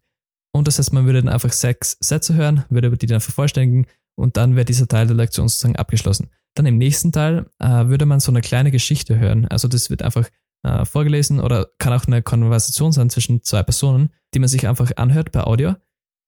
Und 0.54 0.66
das 0.66 0.78
heißt, 0.78 0.93
man 0.93 1.04
würde 1.04 1.22
dann 1.22 1.32
einfach 1.32 1.52
sechs 1.52 1.96
Sätze 2.00 2.34
hören, 2.34 2.64
würde 2.70 2.96
die 2.96 3.06
dann 3.06 3.20
vervollständigen 3.20 3.87
und 4.14 4.37
dann 4.37 4.56
wäre 4.56 4.64
dieser 4.64 4.88
Teil 4.88 5.06
der 5.06 5.16
Lektion 5.16 5.48
sozusagen 5.48 5.76
abgeschlossen. 5.76 6.31
Dann 6.55 6.66
im 6.66 6.78
nächsten 6.78 7.12
Teil 7.12 7.46
äh, 7.58 7.87
würde 7.87 8.06
man 8.06 8.20
so 8.20 8.31
eine 8.31 8.43
kleine 8.43 8.70
Geschichte 8.70 9.19
hören. 9.19 9.46
Also 9.48 9.69
das 9.69 9.88
wird 9.88 10.02
einfach 10.02 10.28
äh, 10.62 10.84
vorgelesen 10.84 11.40
oder 11.40 11.69
kann 11.78 11.93
auch 11.93 12.06
eine 12.06 12.22
Konversation 12.22 12.93
sein 12.93 13.10
zwischen 13.10 13.43
zwei 13.43 13.62
Personen, 13.62 14.10
die 14.34 14.38
man 14.38 14.48
sich 14.48 14.69
einfach 14.69 14.90
anhört 14.96 15.32
per 15.32 15.46
Audio. 15.46 15.75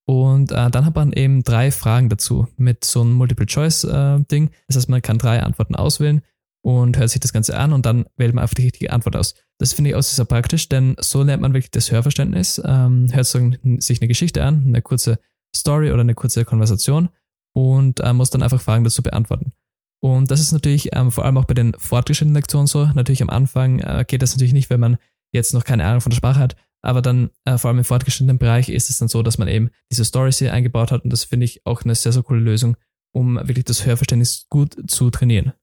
Und 0.06 0.52
äh, 0.52 0.70
dann 0.70 0.84
hat 0.84 0.94
man 0.94 1.12
eben 1.12 1.44
drei 1.44 1.70
Fragen 1.70 2.08
dazu 2.08 2.46
mit 2.56 2.84
so 2.84 3.00
einem 3.00 3.12
Multiple-Choice-Ding. 3.12 4.46
Äh, 4.48 4.50
das 4.66 4.76
heißt, 4.76 4.88
man 4.88 5.02
kann 5.02 5.18
drei 5.18 5.42
Antworten 5.42 5.74
auswählen 5.74 6.22
und 6.62 6.98
hört 6.98 7.10
sich 7.10 7.20
das 7.20 7.32
Ganze 7.32 7.56
an 7.58 7.72
und 7.72 7.84
dann 7.86 8.06
wählt 8.16 8.34
man 8.34 8.42
einfach 8.42 8.54
die 8.54 8.64
richtige 8.64 8.92
Antwort 8.92 9.16
aus. 9.16 9.34
Das 9.58 9.72
finde 9.72 9.90
ich 9.90 9.96
auch 9.96 10.02
sehr 10.02 10.24
praktisch, 10.24 10.68
denn 10.68 10.96
so 10.98 11.22
lernt 11.22 11.42
man 11.42 11.52
wirklich 11.52 11.70
das 11.70 11.90
Hörverständnis, 11.90 12.60
ähm, 12.64 13.08
hört 13.12 13.26
sich 13.26 14.00
eine 14.00 14.08
Geschichte 14.08 14.42
an, 14.42 14.64
eine 14.66 14.82
kurze 14.82 15.18
Story 15.54 15.90
oder 15.92 16.00
eine 16.00 16.14
kurze 16.14 16.44
Konversation 16.44 17.10
und 17.54 18.00
äh, 18.00 18.12
muss 18.12 18.30
dann 18.30 18.42
einfach 18.42 18.60
Fragen 18.60 18.84
dazu 18.84 19.02
beantworten. 19.02 19.52
Und 20.00 20.30
das 20.30 20.40
ist 20.40 20.52
natürlich 20.52 20.90
ähm, 20.94 21.10
vor 21.10 21.24
allem 21.24 21.38
auch 21.38 21.44
bei 21.44 21.54
den 21.54 21.74
fortgeschrittenen 21.78 22.34
Lektionen 22.34 22.66
so. 22.66 22.86
Natürlich 22.86 23.22
am 23.22 23.30
Anfang 23.30 23.80
äh, 23.80 24.04
geht 24.06 24.22
das 24.22 24.34
natürlich 24.34 24.52
nicht, 24.52 24.70
wenn 24.70 24.80
man 24.80 24.98
jetzt 25.32 25.54
noch 25.54 25.64
keine 25.64 25.84
Ahnung 25.84 26.00
von 26.00 26.10
der 26.10 26.16
Sprache 26.16 26.40
hat. 26.40 26.56
Aber 26.84 27.00
dann 27.00 27.30
äh, 27.46 27.56
vor 27.56 27.68
allem 27.68 27.78
im 27.78 27.84
fortgeschrittenen 27.84 28.38
Bereich 28.38 28.68
ist 28.68 28.90
es 28.90 28.98
dann 28.98 29.08
so, 29.08 29.22
dass 29.22 29.38
man 29.38 29.48
eben 29.48 29.70
diese 29.90 30.04
Stories 30.04 30.38
hier 30.38 30.52
eingebaut 30.52 30.92
hat. 30.92 31.02
Und 31.02 31.12
das 31.12 31.24
finde 31.24 31.44
ich 31.44 31.64
auch 31.64 31.82
eine 31.82 31.94
sehr, 31.94 32.12
sehr 32.12 32.22
coole 32.22 32.40
Lösung, 32.40 32.76
um 33.12 33.36
wirklich 33.36 33.64
das 33.64 33.86
Hörverständnis 33.86 34.46
gut 34.50 34.76
zu 34.90 35.10
trainieren. 35.10 35.54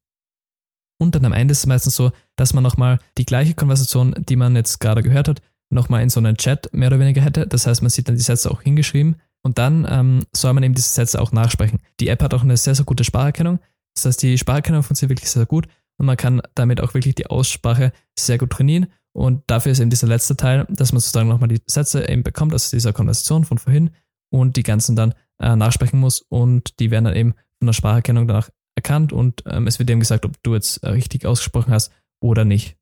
Und 0.99 1.13
dann 1.13 1.25
am 1.25 1.33
Ende 1.33 1.51
ist 1.51 1.59
es 1.59 1.65
meistens 1.67 1.95
so, 1.95 2.11
dass 2.35 2.53
man 2.53 2.63
nochmal 2.63 2.97
die 3.19 3.25
gleiche 3.25 3.53
Konversation, 3.53 4.15
die 4.17 4.35
man 4.35 4.55
jetzt 4.55 4.79
gerade 4.79 5.03
gehört 5.03 5.27
hat, 5.27 5.41
nochmal 5.69 6.01
in 6.01 6.09
so 6.09 6.19
einen 6.19 6.37
Chat 6.37 6.73
mehr 6.73 6.87
oder 6.87 6.99
weniger 6.99 7.21
hätte. 7.21 7.45
Das 7.45 7.67
heißt, 7.67 7.81
man 7.81 7.89
sieht 7.89 8.07
dann 8.07 8.15
die 8.15 8.21
Sätze 8.21 8.49
auch 8.49 8.63
hingeschrieben 8.63 9.15
und 9.43 9.59
dann 9.59 9.85
ähm, 9.89 10.25
soll 10.35 10.53
man 10.53 10.63
eben 10.63 10.73
diese 10.73 10.89
Sätze 10.89 11.21
auch 11.21 11.31
nachsprechen. 11.31 11.79
Die 11.99 12.07
App 12.07 12.23
hat 12.23 12.33
auch 12.33 12.43
eine 12.43 12.57
sehr, 12.57 12.73
sehr 12.73 12.85
gute 12.85 13.03
Spracherkennung. 13.03 13.59
Das 13.95 14.05
heißt, 14.05 14.23
die 14.23 14.37
Spracherkennung 14.37 14.83
funktioniert 14.83 15.17
wirklich 15.17 15.29
sehr 15.29 15.45
gut 15.45 15.67
und 15.97 16.07
man 16.07 16.17
kann 16.17 16.41
damit 16.55 16.81
auch 16.81 16.95
wirklich 16.95 17.13
die 17.13 17.27
Aussprache 17.27 17.93
sehr 18.17 18.37
gut 18.37 18.51
trainieren. 18.51 18.87
Und 19.13 19.43
dafür 19.47 19.73
ist 19.73 19.79
eben 19.79 19.89
dieser 19.89 20.07
letzte 20.07 20.37
Teil, 20.37 20.65
dass 20.69 20.93
man 20.93 21.01
sozusagen 21.01 21.27
nochmal 21.27 21.49
die 21.49 21.61
Sätze 21.65 22.07
eben 22.07 22.23
bekommt 22.23 22.53
aus 22.53 22.69
dieser 22.69 22.93
Konversation 22.93 23.43
von 23.43 23.57
vorhin 23.57 23.91
und 24.29 24.55
die 24.55 24.63
ganzen 24.63 24.95
dann 24.95 25.13
äh, 25.39 25.55
nachsprechen 25.55 25.99
muss 25.99 26.21
und 26.21 26.79
die 26.79 26.91
werden 26.91 27.05
dann 27.05 27.15
eben 27.15 27.33
von 27.59 27.67
der 27.67 27.73
Spracherkennung 27.73 28.27
danach 28.27 28.49
erkannt 28.75 29.11
und 29.11 29.43
ähm, 29.45 29.67
es 29.67 29.79
wird 29.79 29.89
eben 29.89 29.99
gesagt, 29.99 30.25
ob 30.25 30.41
du 30.43 30.53
jetzt 30.53 30.77
äh, 30.83 30.89
richtig 30.89 31.25
ausgesprochen 31.25 31.73
hast 31.73 31.91
oder 32.21 32.45
nicht. 32.45 32.77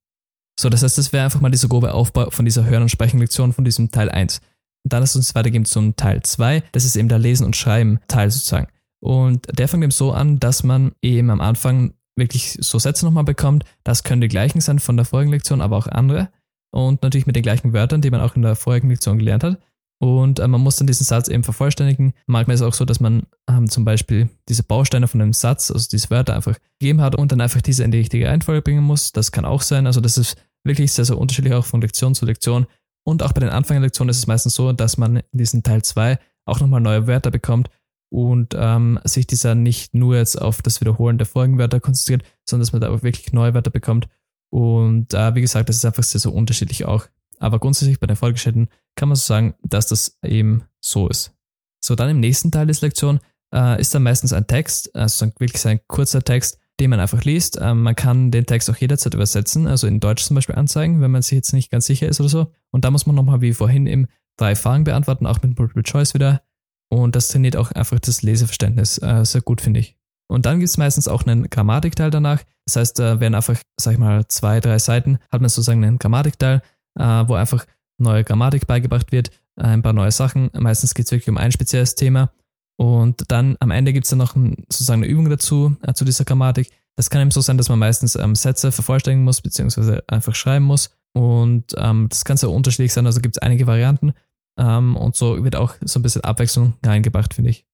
So, 0.59 0.69
das 0.69 0.83
heißt, 0.83 0.97
das 0.97 1.13
wäre 1.13 1.23
einfach 1.23 1.41
mal 1.41 1.49
dieser 1.49 1.69
grobe 1.69 1.93
Aufbau 1.93 2.29
von 2.29 2.45
dieser 2.45 2.65
Hören- 2.65 2.83
und 2.83 2.89
Sprechen-Lektion 2.89 3.53
von 3.53 3.63
diesem 3.63 3.91
Teil 3.91 4.09
1. 4.09 4.41
Und 4.83 4.93
dann 4.93 5.03
ist 5.03 5.15
uns 5.15 5.33
weitergehen 5.33 5.65
zum 5.65 5.95
Teil 5.95 6.21
2. 6.21 6.63
Das 6.73 6.85
ist 6.85 6.95
eben 6.95 7.09
der 7.09 7.19
Lesen- 7.19 7.45
und 7.45 7.55
Schreiben-Teil 7.55 8.29
sozusagen. 8.29 8.67
Und 9.01 9.47
der 9.57 9.69
fängt 9.69 9.83
eben 9.83 9.91
so 9.91 10.11
an, 10.11 10.39
dass 10.39 10.63
man 10.63 10.91
eben 11.01 11.29
am 11.29 11.39
Anfang 11.39 11.93
wirklich 12.19 12.57
so 12.61 12.77
Sätze 12.79 13.05
nochmal 13.05 13.23
bekommt. 13.23 13.65
Das 13.83 14.03
können 14.03 14.21
die 14.21 14.27
gleichen 14.27 14.61
sein 14.61 14.79
von 14.79 14.97
der 14.97 15.05
vorigen 15.05 15.31
Lektion, 15.31 15.61
aber 15.61 15.77
auch 15.77 15.87
andere. 15.87 16.29
Und 16.71 17.01
natürlich 17.01 17.25
mit 17.25 17.35
den 17.35 17.43
gleichen 17.43 17.73
Wörtern, 17.73 18.01
die 18.01 18.11
man 18.11 18.21
auch 18.21 18.35
in 18.35 18.43
der 18.43 18.55
vorigen 18.55 18.89
Lektion 18.89 19.17
gelernt 19.17 19.43
hat. 19.43 19.59
Und 20.01 20.39
äh, 20.39 20.47
man 20.47 20.61
muss 20.61 20.77
dann 20.77 20.87
diesen 20.87 21.03
Satz 21.03 21.27
eben 21.27 21.43
vervollständigen. 21.43 22.13
Manchmal 22.25 22.55
ist 22.55 22.61
es 22.61 22.67
auch 22.67 22.73
so, 22.73 22.85
dass 22.85 22.99
man 22.99 23.23
ähm, 23.49 23.69
zum 23.69 23.83
Beispiel 23.83 24.29
diese 24.47 24.63
Bausteine 24.63 25.07
von 25.07 25.21
einem 25.21 25.33
Satz, 25.33 25.71
also 25.71 25.89
diese 25.91 26.09
Wörter 26.09 26.35
einfach 26.35 26.57
gegeben 26.79 27.01
hat 27.01 27.15
und 27.15 27.31
dann 27.31 27.41
einfach 27.41 27.61
diese 27.61 27.83
in 27.83 27.91
die 27.91 27.97
richtige 27.97 28.27
Reihenfolge 28.27 28.61
bringen 28.61 28.83
muss. 28.83 29.11
Das 29.11 29.31
kann 29.31 29.43
auch 29.43 29.61
sein. 29.61 29.87
Also 29.87 29.99
das 29.99 30.17
ist 30.17 30.37
wirklich 30.63 30.93
sehr, 30.93 31.05
sehr 31.05 31.17
unterschiedlich 31.17 31.53
auch 31.53 31.65
von 31.65 31.81
Lektion 31.81 32.15
zu 32.15 32.25
Lektion. 32.25 32.65
Und 33.03 33.23
auch 33.23 33.33
bei 33.33 33.41
den 33.41 33.49
Anfängerlektionen 33.49 34.09
ist 34.09 34.19
es 34.19 34.27
meistens 34.27 34.55
so, 34.55 34.71
dass 34.71 34.97
man 34.97 35.17
in 35.17 35.23
diesem 35.37 35.63
Teil 35.63 35.83
2 35.83 36.17
auch 36.45 36.59
nochmal 36.59 36.81
neue 36.81 37.07
Wörter 37.07 37.31
bekommt 37.31 37.69
und 38.09 38.55
ähm, 38.57 38.99
sich 39.03 39.27
dieser 39.27 39.55
nicht 39.55 39.93
nur 39.93 40.15
jetzt 40.17 40.41
auf 40.41 40.61
das 40.61 40.81
Wiederholen 40.81 41.17
der 41.17 41.27
vorigen 41.27 41.57
Wörter 41.57 41.79
konzentriert, 41.79 42.23
sondern 42.43 42.61
dass 42.61 42.73
man 42.73 42.81
da 42.81 42.89
auch 42.89 43.03
wirklich 43.03 43.33
neue 43.33 43.53
Wörter 43.53 43.71
bekommt. 43.71 44.07
Und 44.49 45.13
äh, 45.13 45.35
wie 45.35 45.41
gesagt, 45.41 45.69
das 45.69 45.77
ist 45.77 45.85
einfach 45.85 46.03
sehr, 46.03 46.19
so 46.19 46.31
unterschiedlich 46.31 46.85
auch. 46.85 47.05
Aber 47.37 47.59
grundsätzlich 47.59 47.99
bei 47.99 48.07
den 48.07 48.15
Folgeschritten 48.15 48.69
kann 48.95 49.09
man 49.09 49.15
so 49.15 49.25
sagen, 49.25 49.53
dass 49.63 49.87
das 49.87 50.17
eben 50.23 50.63
so 50.81 51.07
ist. 51.07 51.33
So, 51.79 51.95
dann 51.95 52.09
im 52.09 52.19
nächsten 52.19 52.51
Teil 52.51 52.67
des 52.67 52.81
Lektion 52.81 53.19
äh, 53.53 53.79
ist 53.79 53.93
dann 53.95 54.03
meistens 54.03 54.33
ein 54.33 54.47
Text, 54.47 54.93
also 54.95 55.27
wirklich 55.37 55.65
ein 55.65 55.79
kurzer 55.87 56.23
Text, 56.23 56.59
den 56.79 56.89
man 56.89 56.99
einfach 56.99 57.23
liest. 57.23 57.59
Ähm, 57.61 57.83
man 57.83 57.95
kann 57.95 58.31
den 58.31 58.45
Text 58.45 58.69
auch 58.69 58.75
jederzeit 58.75 59.13
übersetzen, 59.13 59.67
also 59.67 59.87
in 59.87 59.99
Deutsch 59.99 60.23
zum 60.23 60.35
Beispiel 60.35 60.55
anzeigen, 60.55 61.01
wenn 61.01 61.11
man 61.11 61.21
sich 61.21 61.33
jetzt 61.33 61.53
nicht 61.53 61.71
ganz 61.71 61.85
sicher 61.85 62.07
ist 62.07 62.19
oder 62.19 62.29
so. 62.29 62.51
Und 62.71 62.85
da 62.85 62.91
muss 62.91 63.05
man 63.05 63.15
nochmal 63.15 63.41
wie 63.41 63.53
vorhin 63.53 63.87
eben 63.87 64.07
drei 64.37 64.55
Fragen 64.55 64.83
beantworten, 64.83 65.25
auch 65.25 65.41
mit 65.41 65.57
Multiple 65.57 65.83
Choice 65.83 66.13
wieder. 66.13 66.41
Und 66.89 67.15
das 67.15 67.27
trainiert 67.27 67.55
auch 67.55 67.71
einfach 67.71 67.99
das 67.99 68.21
Leseverständnis 68.21 68.97
äh, 68.97 69.23
sehr 69.23 69.41
gut, 69.41 69.61
finde 69.61 69.79
ich. 69.79 69.95
Und 70.27 70.45
dann 70.45 70.59
gibt 70.59 70.69
es 70.69 70.77
meistens 70.77 71.07
auch 71.07 71.23
einen 71.25 71.49
Grammatikteil 71.49 72.11
danach. 72.11 72.43
Das 72.65 72.75
heißt, 72.75 72.99
äh, 72.99 73.19
werden 73.19 73.35
einfach, 73.35 73.57
sag 73.79 73.93
ich 73.93 73.99
mal, 73.99 74.27
zwei, 74.27 74.59
drei 74.59 74.77
Seiten, 74.79 75.17
hat 75.31 75.41
man 75.41 75.49
sozusagen 75.49 75.83
einen 75.83 75.99
Grammatikteil, 75.99 76.61
äh, 76.99 77.03
wo 77.03 77.33
einfach 77.33 77.65
neue 77.97 78.23
Grammatik 78.23 78.67
beigebracht 78.67 79.11
wird, 79.11 79.29
äh, 79.57 79.63
ein 79.63 79.81
paar 79.81 79.93
neue 79.93 80.11
Sachen. 80.11 80.49
Meistens 80.53 80.93
geht 80.93 81.05
es 81.05 81.11
wirklich 81.11 81.29
um 81.29 81.37
ein 81.37 81.51
spezielles 81.51 81.95
Thema. 81.95 82.31
Und 82.77 83.23
dann 83.27 83.57
am 83.59 83.71
Ende 83.71 83.91
gibt 83.91 84.05
es 84.05 84.09
dann 84.09 84.19
noch 84.19 84.35
ein, 84.35 84.55
sozusagen 84.69 85.03
eine 85.03 85.11
Übung 85.11 85.29
dazu, 85.29 85.75
äh, 85.81 85.93
zu 85.93 86.05
dieser 86.05 86.25
Grammatik. 86.25 86.69
Das 86.95 87.09
kann 87.09 87.21
eben 87.21 87.31
so 87.31 87.41
sein, 87.41 87.57
dass 87.57 87.69
man 87.69 87.79
meistens 87.79 88.15
ähm, 88.15 88.35
Sätze 88.35 88.71
vervollständigen 88.71 89.23
muss, 89.23 89.41
beziehungsweise 89.41 90.03
einfach 90.07 90.35
schreiben 90.35 90.65
muss. 90.65 90.91
Und 91.13 91.73
ähm, 91.77 92.07
das 92.09 92.23
kann 92.23 92.37
sehr 92.37 92.49
unterschiedlich 92.49 92.93
sein, 92.93 93.05
also 93.05 93.19
gibt 93.19 93.35
es 93.35 93.41
einige 93.41 93.67
Varianten. 93.67 94.13
Ähm, 94.59 94.95
und 94.97 95.15
so 95.15 95.43
wird 95.43 95.55
auch 95.55 95.75
so 95.81 95.99
ein 95.99 96.03
bisschen 96.03 96.23
Abwechslung 96.23 96.73
reingebracht, 96.85 97.33
finde 97.33 97.49
ich. 97.49 97.65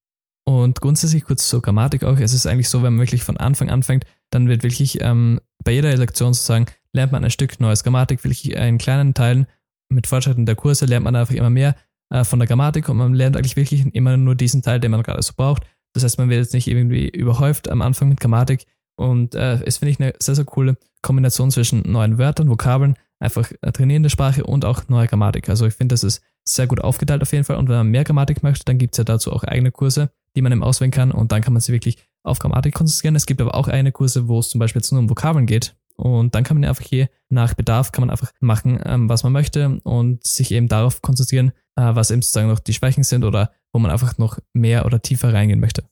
Und 0.48 0.80
grundsätzlich 0.80 1.24
kurz 1.24 1.50
zur 1.50 1.62
Grammatik 1.62 2.04
auch. 2.04 2.20
Es 2.20 2.34
ist 2.34 2.46
eigentlich 2.46 2.70
so, 2.70 2.84
wenn 2.84 2.94
man 2.94 3.06
wirklich 3.06 3.24
von 3.24 3.38
Anfang 3.38 3.70
anfängt, 3.72 4.06
dann 4.30 4.48
wird 4.48 4.62
wirklich 4.62 5.02
ähm, 5.02 5.42
bei 5.64 5.72
jeder 5.72 5.96
Lektion 5.98 6.34
sozusagen, 6.36 6.68
lernt 6.94 7.12
man 7.12 7.24
ein 7.24 7.32
Stück 7.32 7.60
neues 7.60 7.84
Grammatik, 7.84 8.24
wirklich 8.24 8.52
in 8.54 8.78
kleinen 8.78 9.16
Teilen. 9.16 9.48
Mit 9.90 10.06
Fortschritten 10.06 10.46
der 10.46 10.56
Kurse 10.56 10.86
lernt 10.86 11.04
man 11.04 11.16
einfach 11.16 11.34
immer 11.34 11.50
mehr 11.50 11.76
äh, 12.12 12.24
von 12.24 12.38
der 12.38 12.48
Grammatik 12.48 12.88
und 12.88 12.98
man 12.98 13.16
lernt 13.16 13.36
eigentlich 13.36 13.56
wirklich 13.56 13.86
immer 13.94 14.18
nur 14.18 14.36
diesen 14.36 14.62
Teil, 14.62 14.80
den 14.80 14.92
man 14.92 15.02
gerade 15.02 15.24
so 15.24 15.34
braucht. 15.36 15.64
Das 15.94 16.04
heißt, 16.04 16.20
man 16.20 16.30
wird 16.30 16.42
jetzt 16.42 16.54
nicht 16.54 16.68
irgendwie 16.68 17.10
überhäuft 17.10 17.68
am 17.70 17.82
Anfang 17.82 18.10
mit 18.10 18.20
Grammatik. 18.20 18.66
Und 18.98 19.34
äh, 19.34 19.64
es 19.64 19.78
finde 19.78 19.92
ich 19.92 20.00
eine 20.00 20.14
sehr, 20.20 20.36
sehr 20.36 20.46
coole 20.46 20.78
Kombination 21.02 21.50
zwischen 21.50 21.82
neuen 21.92 22.18
Wörtern, 22.18 22.50
Vokabeln, 22.50 22.96
einfach 23.20 23.52
trainierende 23.74 24.10
Sprache 24.10 24.44
und 24.44 24.64
auch 24.64 24.88
neue 24.90 25.08
Grammatik. 25.08 25.50
Also 25.50 25.66
ich 25.66 25.74
finde, 25.74 25.94
das 25.94 26.04
ist 26.04 26.22
sehr 26.48 26.68
gut 26.68 26.82
aufgeteilt 26.82 27.22
auf 27.22 27.32
jeden 27.32 27.44
Fall. 27.44 27.58
Und 27.58 27.70
wenn 27.70 27.78
man 27.78 27.88
mehr 27.88 28.04
Grammatik 28.04 28.44
möchte, 28.44 28.66
dann 28.66 28.78
gibt 28.78 28.94
es 28.94 28.98
ja 28.98 29.04
dazu 29.04 29.32
auch 29.34 29.44
eigene 29.44 29.72
Kurse, 29.72 30.12
die 30.36 30.42
man 30.42 30.52
eben 30.52 30.64
auswählen 30.64 30.92
kann. 30.92 31.12
Und 31.12 31.32
dann 31.32 31.42
kann 31.42 31.54
man 31.54 31.62
sich 31.62 31.74
wirklich 31.74 31.98
auf 32.24 32.40
Grammatik 32.40 32.74
konzentrieren. 32.74 33.16
Es 33.16 33.26
gibt 33.26 33.42
aber 33.42 33.56
auch 33.56 33.68
eigene 33.68 33.92
Kurse, 33.92 34.28
wo 34.28 34.40
es 34.40 34.50
zum 34.50 34.60
Beispiel 34.60 34.82
jetzt 34.82 34.92
nur 34.92 35.00
um 35.00 35.10
Vokabeln 35.10 35.46
geht. 35.46 35.76
Und 35.98 36.36
dann 36.36 36.44
kann 36.44 36.60
man 36.60 36.70
einfach 36.70 36.84
je 36.84 37.08
nach 37.30 37.54
Bedarf 37.54 37.92
kann 37.92 38.02
man 38.02 38.10
einfach 38.10 38.32
machen, 38.42 38.80
ähm, 38.84 39.08
was 39.08 39.24
man 39.24 39.32
möchte 39.32 39.80
und 39.84 40.26
sich 40.26 40.52
eben 40.52 40.68
darauf 40.68 41.02
konzentrieren, 41.02 41.54
äh, 41.78 41.96
was 41.96 42.12
eben 42.12 42.22
sozusagen 42.22 42.50
noch 42.50 42.60
die 42.60 42.74
Schwächen 42.74 43.04
sind 43.04 43.24
oder 43.24 43.52
wo 43.72 43.80
man 43.80 43.92
einfach 43.92 44.18
noch 44.18 44.40
mehr 44.54 44.86
oder 44.86 45.02
tiefer 45.02 45.34
reingehen 45.34 45.60
möchte. 45.60 45.84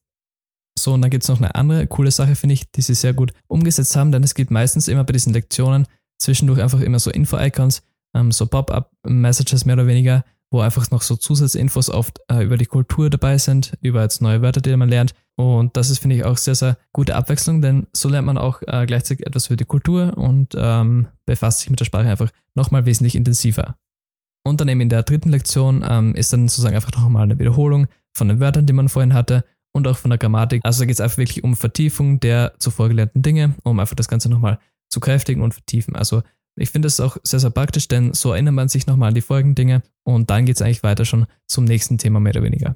So, 0.77 0.93
und 0.93 1.01
dann 1.01 1.11
gibt 1.11 1.23
es 1.23 1.29
noch 1.29 1.37
eine 1.37 1.55
andere 1.55 1.87
coole 1.87 2.11
Sache, 2.11 2.35
finde 2.35 2.53
ich, 2.53 2.69
die 2.71 2.81
sie 2.81 2.95
sehr 2.95 3.13
gut 3.13 3.31
umgesetzt 3.47 3.95
haben, 3.95 4.11
denn 4.11 4.23
es 4.23 4.33
gibt 4.33 4.51
meistens 4.51 4.87
immer 4.87 5.03
bei 5.03 5.13
diesen 5.13 5.31
Lektionen 5.31 5.87
zwischendurch 6.17 6.61
einfach 6.61 6.81
immer 6.81 6.99
so 6.99 7.11
Info-Icons, 7.11 7.83
ähm, 8.15 8.31
so 8.31 8.47
Pop-up-Messages 8.47 9.65
mehr 9.65 9.75
oder 9.75 9.87
weniger, 9.87 10.25
wo 10.53 10.61
einfach 10.61 10.91
noch 10.91 11.01
so 11.01 11.15
Zusatzinfos 11.15 11.89
oft 11.89 12.19
äh, 12.31 12.43
über 12.43 12.57
die 12.57 12.67
Kultur 12.67 13.09
dabei 13.09 13.39
sind, 13.39 13.73
über 13.81 14.03
jetzt 14.03 14.21
neue 14.21 14.43
Wörter, 14.43 14.61
die 14.61 14.77
man 14.77 14.87
lernt. 14.87 15.15
Und 15.35 15.75
das 15.75 15.89
ist, 15.89 15.97
finde 15.97 16.15
ich, 16.15 16.23
auch 16.23 16.37
sehr, 16.37 16.53
sehr 16.53 16.77
gute 16.93 17.15
Abwechslung, 17.15 17.61
denn 17.63 17.87
so 17.91 18.07
lernt 18.07 18.27
man 18.27 18.37
auch 18.37 18.61
äh, 18.67 18.85
gleichzeitig 18.85 19.25
etwas 19.25 19.47
über 19.47 19.55
die 19.55 19.65
Kultur 19.65 20.15
und 20.15 20.55
ähm, 20.55 21.07
befasst 21.25 21.61
sich 21.61 21.71
mit 21.71 21.79
der 21.79 21.85
Sprache 21.85 22.07
einfach 22.07 22.29
nochmal 22.53 22.85
wesentlich 22.85 23.15
intensiver. 23.15 23.75
Und 24.45 24.61
dann 24.61 24.67
eben 24.67 24.81
in 24.81 24.89
der 24.89 25.01
dritten 25.01 25.29
Lektion 25.29 25.83
ähm, 25.89 26.13
ist 26.13 26.31
dann 26.33 26.47
sozusagen 26.47 26.75
einfach 26.75 26.91
nochmal 26.91 27.23
eine 27.23 27.39
Wiederholung 27.39 27.87
von 28.15 28.27
den 28.27 28.39
Wörtern, 28.39 28.67
die 28.67 28.73
man 28.73 28.89
vorhin 28.89 29.15
hatte 29.15 29.45
und 29.73 29.87
auch 29.87 29.97
von 29.97 30.11
der 30.11 30.19
Grammatik. 30.19 30.61
Also 30.63 30.81
da 30.81 30.85
geht 30.85 30.95
es 30.95 31.01
einfach 31.01 31.17
wirklich 31.17 31.43
um 31.43 31.55
Vertiefung 31.55 32.19
der 32.19 32.53
zuvor 32.59 32.89
gelernten 32.89 33.23
Dinge, 33.23 33.55
um 33.63 33.79
einfach 33.79 33.95
das 33.95 34.07
Ganze 34.07 34.29
nochmal 34.29 34.59
zu 34.89 34.99
kräftigen 34.99 35.41
und 35.41 35.55
vertiefen. 35.55 35.95
Also 35.95 36.21
ich 36.55 36.69
finde 36.69 36.87
es 36.87 36.99
auch 36.99 37.17
sehr, 37.23 37.39
sehr 37.39 37.49
praktisch, 37.49 37.87
denn 37.87 38.13
so 38.13 38.31
erinnert 38.31 38.53
man 38.53 38.69
sich 38.69 38.87
nochmal 38.87 39.09
an 39.09 39.15
die 39.15 39.21
folgenden 39.21 39.55
Dinge 39.55 39.83
und 40.03 40.29
dann 40.29 40.45
geht 40.45 40.55
es 40.55 40.61
eigentlich 40.61 40.83
weiter 40.83 41.05
schon 41.05 41.25
zum 41.47 41.65
nächsten 41.65 41.97
Thema 41.97 42.19
mehr 42.19 42.33
oder 42.33 42.43
weniger. 42.43 42.75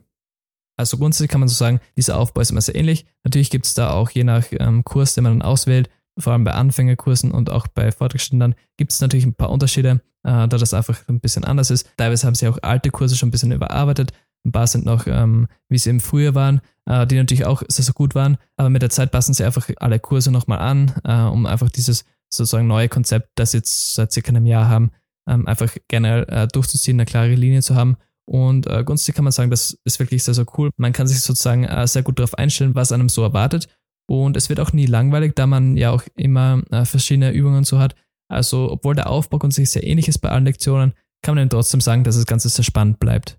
Also 0.78 0.98
grundsätzlich 0.98 1.30
kann 1.30 1.40
man 1.40 1.50
so 1.50 1.56
sagen, 1.56 1.80
dieser 1.96 2.18
Aufbau 2.18 2.42
ist 2.42 2.52
immer 2.52 2.62
sehr 2.62 2.76
ähnlich. 2.76 3.06
Natürlich 3.24 3.50
gibt 3.50 3.66
es 3.66 3.74
da 3.74 3.92
auch 3.92 4.12
je 4.12 4.24
nach 4.24 4.46
ähm, 4.52 4.84
Kurs, 4.84 5.16
den 5.16 5.24
man 5.24 5.40
dann 5.40 5.48
auswählt, 5.48 5.90
vor 6.20 6.34
allem 6.34 6.44
bei 6.44 6.54
Anfängerkursen 6.54 7.32
und 7.32 7.50
auch 7.50 7.68
bei 7.68 7.92
Fortgeschrittenen, 7.92 8.56
gibt 8.78 8.92
es 8.92 9.02
natürlich 9.02 9.26
ein 9.26 9.34
paar 9.34 9.50
Unterschiede, 9.50 10.02
äh, 10.24 10.48
da 10.48 10.48
das 10.48 10.74
einfach 10.74 11.00
ein 11.08 11.20
bisschen 11.20 11.44
anders 11.44 11.72
ist. 11.72 11.90
Teilweise 11.98 12.28
haben 12.28 12.36
sie 12.36 12.48
auch 12.48 12.58
alte 12.62 12.92
Kurse 12.92 13.16
schon 13.16 13.30
ein 13.30 13.32
bisschen 13.32 13.52
überarbeitet. 13.52 14.14
Ein 14.46 14.52
paar 14.52 14.68
sind 14.68 14.86
noch, 14.86 15.08
ähm, 15.08 15.48
wie 15.68 15.78
sie 15.78 15.90
eben 15.90 16.00
früher 16.00 16.36
waren, 16.36 16.62
äh, 16.86 17.06
die 17.06 17.16
natürlich 17.16 17.46
auch 17.46 17.64
sehr, 17.68 17.86
sehr 17.86 17.94
gut 17.94 18.16
waren. 18.16 18.38
Aber 18.56 18.70
mit 18.70 18.82
der 18.82 18.90
Zeit 18.90 19.12
passen 19.12 19.34
sie 19.34 19.44
einfach 19.44 19.68
alle 19.78 20.00
Kurse 20.00 20.32
nochmal 20.32 20.60
an, 20.60 20.94
äh, 21.04 21.24
um 21.24 21.46
einfach 21.46 21.70
dieses 21.70 22.06
sozusagen 22.30 22.68
neue 22.68 22.90
Konzept, 22.90 23.30
das 23.36 23.54
jetzt 23.54 23.96
seit 23.96 24.12
circa 24.12 24.30
einem 24.30 24.46
Jahr 24.46 24.68
haben, 24.68 24.92
ähm, 25.28 25.48
einfach 25.48 25.76
generell 25.88 26.26
äh, 26.30 26.48
durchzuziehen, 26.48 26.98
eine 26.98 27.06
klare 27.06 27.36
Linie 27.36 27.62
zu 27.62 27.76
haben. 27.76 27.98
Und 28.26 28.68
äh, 28.68 28.84
grundsätzlich 28.84 29.16
kann 29.16 29.24
man 29.24 29.32
sagen, 29.32 29.50
das 29.50 29.78
ist 29.86 30.00
wirklich 30.00 30.24
sehr, 30.24 30.34
sehr 30.34 30.46
cool. 30.58 30.72
Man 30.78 30.94
kann 30.94 31.08
sich 31.08 31.22
sozusagen 31.22 31.64
äh, 31.64 31.88
sehr 31.88 32.04
gut 32.04 32.20
darauf 32.20 32.34
einstellen, 32.34 32.76
was 32.76 32.92
einem 32.92 33.10
so 33.10 33.24
erwartet. 33.24 33.68
Und 34.10 34.38
es 34.38 34.50
wird 34.50 34.60
auch 34.60 34.74
nie 34.74 34.86
langweilig, 34.86 35.34
da 35.36 35.48
man 35.48 35.78
ja 35.78 35.92
auch 35.92 36.04
immer 36.16 36.62
äh, 36.72 36.86
verschiedene 36.86 37.32
Übungen 37.32 37.64
so 37.64 37.80
hat. 37.80 37.96
Also, 38.30 38.70
obwohl 38.72 38.96
der 38.96 39.10
Aufbau 39.10 39.38
grundsätzlich 39.38 39.70
sehr 39.70 39.88
ähnlich 39.88 40.08
ist 40.08 40.20
bei 40.20 40.30
allen 40.30 40.46
Lektionen, 40.46 40.94
kann 41.22 41.36
man 41.36 41.44
dann 41.44 41.50
trotzdem 41.50 41.82
sagen, 41.82 42.04
dass 42.04 42.16
das 42.16 42.26
Ganze 42.26 42.50
sehr 42.50 42.64
spannend 42.64 43.00
bleibt. 43.00 43.38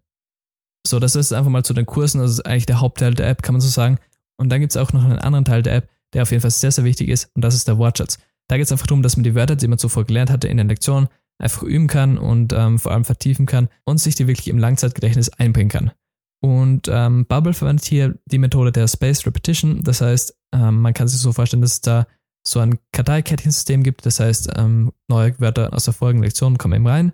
So, 0.87 0.99
das 0.99 1.17
ist 1.17 1.33
einfach 1.33 1.51
mal 1.51 1.65
zu 1.65 1.75
den 1.75 1.87
Kursen. 1.87 2.21
Das 2.21 2.31
ist 2.31 2.47
eigentlich 2.47 2.67
der 2.67 2.81
Hauptteil 2.81 3.15
der 3.15 3.29
App, 3.29 3.43
kann 3.43 3.55
man 3.55 3.61
so 3.61 3.69
sagen. 3.69 3.99
Und 4.37 4.51
dann 4.51 4.61
gibt 4.61 4.73
es 4.73 4.77
auch 4.77 4.93
noch 4.93 5.05
einen 5.05 5.19
anderen 5.19 5.45
Teil 5.45 5.63
der 5.63 5.75
App, 5.77 5.91
der 6.15 6.23
auf 6.23 6.31
jeden 6.31 6.41
Fall 6.41 6.51
sehr, 6.51 6.71
sehr 6.71 6.85
wichtig 6.85 7.09
ist. 7.09 7.31
Und 7.35 7.43
das 7.43 7.55
ist 7.55 7.69
der 7.69 7.79
Wortschatz. 7.79 8.19
Da 8.49 8.57
geht 8.57 8.67
es 8.67 8.73
einfach 8.73 8.87
darum, 8.87 9.03
dass 9.03 9.17
man 9.17 9.25
die 9.25 9.35
Wörter, 9.35 9.57
die 9.57 9.69
man 9.69 9.79
zuvor 9.79 10.05
gelernt 10.05 10.31
hatte 10.31 10.49
in 10.49 10.57
den 10.57 10.69
Lektionen, 10.69 11.09
einfach 11.39 11.63
üben 11.63 11.87
kann 11.87 12.19
und 12.19 12.53
ähm, 12.53 12.79
vor 12.79 12.93
allem 12.93 13.05
vertiefen 13.05 13.47
kann 13.47 13.69
und 13.85 13.99
sich 13.99 14.15
die 14.17 14.27
wirklich 14.27 14.49
im 14.49 14.59
Langzeitgedächtnis 14.59 15.29
einbringen 15.29 15.71
kann. 15.71 15.93
Und 16.41 16.89
ähm, 16.89 17.27
Bubble 17.27 17.53
verwendet 17.53 17.85
hier 17.85 18.19
die 18.27 18.39
Methode 18.39 18.73
der 18.73 18.89
Spaced 18.89 19.27
Repetition. 19.27 19.83
Das 19.83 20.01
heißt, 20.01 20.37
ähm, 20.53 20.81
man 20.81 20.95
kann 20.95 21.09
sich 21.09 21.21
so 21.21 21.33
vorstellen, 21.33 21.63
dass 21.63 21.73
es 21.73 21.81
da 21.81 22.07
so 22.47 22.61
ein 22.61 22.79
Karteikästchensystem 22.93 23.83
gibt. 23.83 24.07
Das 24.07 24.21
heißt, 24.21 24.51
ähm, 24.57 24.93
neue 25.09 25.39
Wörter 25.41 25.73
aus 25.75 25.85
der 25.85 25.95
folgenden 25.95 26.25
Lektion 26.25 26.59
kommen 26.59 26.75
eben 26.75 26.87
rein. 26.87 27.13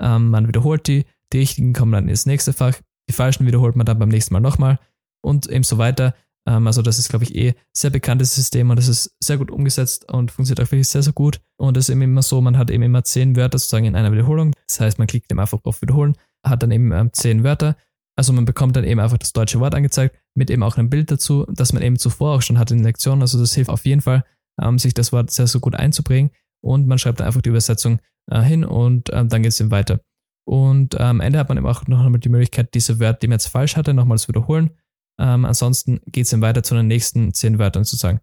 Ähm, 0.00 0.30
man 0.30 0.48
wiederholt 0.48 0.86
die. 0.86 1.04
Die 1.32 1.38
richtigen 1.38 1.72
kommen 1.72 1.92
dann 1.92 2.08
ins 2.08 2.26
nächste 2.26 2.52
Fach. 2.52 2.74
Die 3.08 3.12
falschen 3.12 3.46
wiederholt 3.46 3.76
man 3.76 3.86
dann 3.86 3.98
beim 3.98 4.08
nächsten 4.08 4.34
Mal 4.34 4.40
nochmal 4.40 4.78
und 5.22 5.46
eben 5.48 5.64
so 5.64 5.78
weiter. 5.78 6.14
Ähm, 6.46 6.66
also 6.66 6.82
das 6.82 6.98
ist, 6.98 7.08
glaube 7.08 7.24
ich, 7.24 7.34
eh 7.34 7.54
sehr 7.72 7.90
bekanntes 7.90 8.34
System 8.34 8.70
und 8.70 8.76
das 8.76 8.88
ist 8.88 9.16
sehr 9.20 9.38
gut 9.38 9.50
umgesetzt 9.50 10.10
und 10.10 10.30
funktioniert 10.30 10.66
auch 10.66 10.70
wirklich 10.70 10.88
sehr, 10.88 11.02
sehr 11.02 11.12
gut. 11.12 11.40
Und 11.56 11.76
es 11.76 11.88
ist 11.88 11.92
eben 11.92 12.02
immer 12.02 12.22
so, 12.22 12.40
man 12.40 12.58
hat 12.58 12.70
eben 12.70 12.82
immer 12.82 13.04
zehn 13.04 13.36
Wörter 13.36 13.58
sozusagen 13.58 13.86
in 13.86 13.96
einer 13.96 14.12
Wiederholung. 14.12 14.52
Das 14.66 14.80
heißt, 14.80 14.98
man 14.98 15.06
klickt 15.06 15.30
eben 15.30 15.40
einfach 15.40 15.60
auf 15.64 15.82
Wiederholen, 15.82 16.16
hat 16.44 16.62
dann 16.62 16.70
eben 16.70 16.92
ähm, 16.92 17.12
zehn 17.12 17.44
Wörter. 17.44 17.76
Also 18.16 18.32
man 18.32 18.44
bekommt 18.44 18.76
dann 18.76 18.84
eben 18.84 19.00
einfach 19.00 19.18
das 19.18 19.32
deutsche 19.32 19.58
Wort 19.58 19.74
angezeigt, 19.74 20.16
mit 20.34 20.50
eben 20.50 20.62
auch 20.62 20.76
einem 20.76 20.90
Bild 20.90 21.10
dazu, 21.10 21.46
das 21.48 21.72
man 21.72 21.82
eben 21.82 21.98
zuvor 21.98 22.36
auch 22.36 22.42
schon 22.42 22.58
hatte 22.58 22.74
in 22.74 22.80
der 22.80 22.90
Lektion. 22.90 23.22
Also 23.22 23.40
das 23.40 23.54
hilft 23.54 23.70
auf 23.70 23.84
jeden 23.86 24.02
Fall, 24.02 24.24
ähm, 24.60 24.78
sich 24.78 24.94
das 24.94 25.12
Wort 25.12 25.30
sehr, 25.30 25.46
sehr 25.46 25.60
gut 25.60 25.74
einzubringen. 25.74 26.30
Und 26.62 26.86
man 26.86 26.98
schreibt 26.98 27.20
dann 27.20 27.26
einfach 27.26 27.42
die 27.42 27.48
Übersetzung 27.48 27.98
äh, 28.30 28.40
hin 28.40 28.64
und 28.64 29.10
dann 29.10 29.28
geht 29.28 29.48
es 29.52 29.60
eben 29.60 29.70
weiter. 29.70 30.00
Und 30.46 30.98
am 31.00 31.20
Ende 31.20 31.38
hat 31.38 31.48
man 31.48 31.58
eben 31.58 31.66
auch 31.66 31.86
noch 31.86 32.04
einmal 32.04 32.20
die 32.20 32.28
Möglichkeit, 32.28 32.74
diese 32.74 33.00
Wörter, 33.00 33.18
die 33.20 33.28
man 33.28 33.34
jetzt 33.34 33.48
falsch 33.48 33.76
hatte, 33.76 33.94
nochmal 33.94 34.18
zu 34.18 34.28
wiederholen 34.28 34.70
ähm, 35.18 35.44
ansonsten 35.44 36.00
geht 36.06 36.24
es 36.24 36.30
dann 36.30 36.42
weiter 36.42 36.62
zu 36.62 36.74
den 36.74 36.86
nächsten 36.86 37.32
zehn 37.34 37.58
Wörtern 37.58 37.84
sozusagen. 37.84 38.20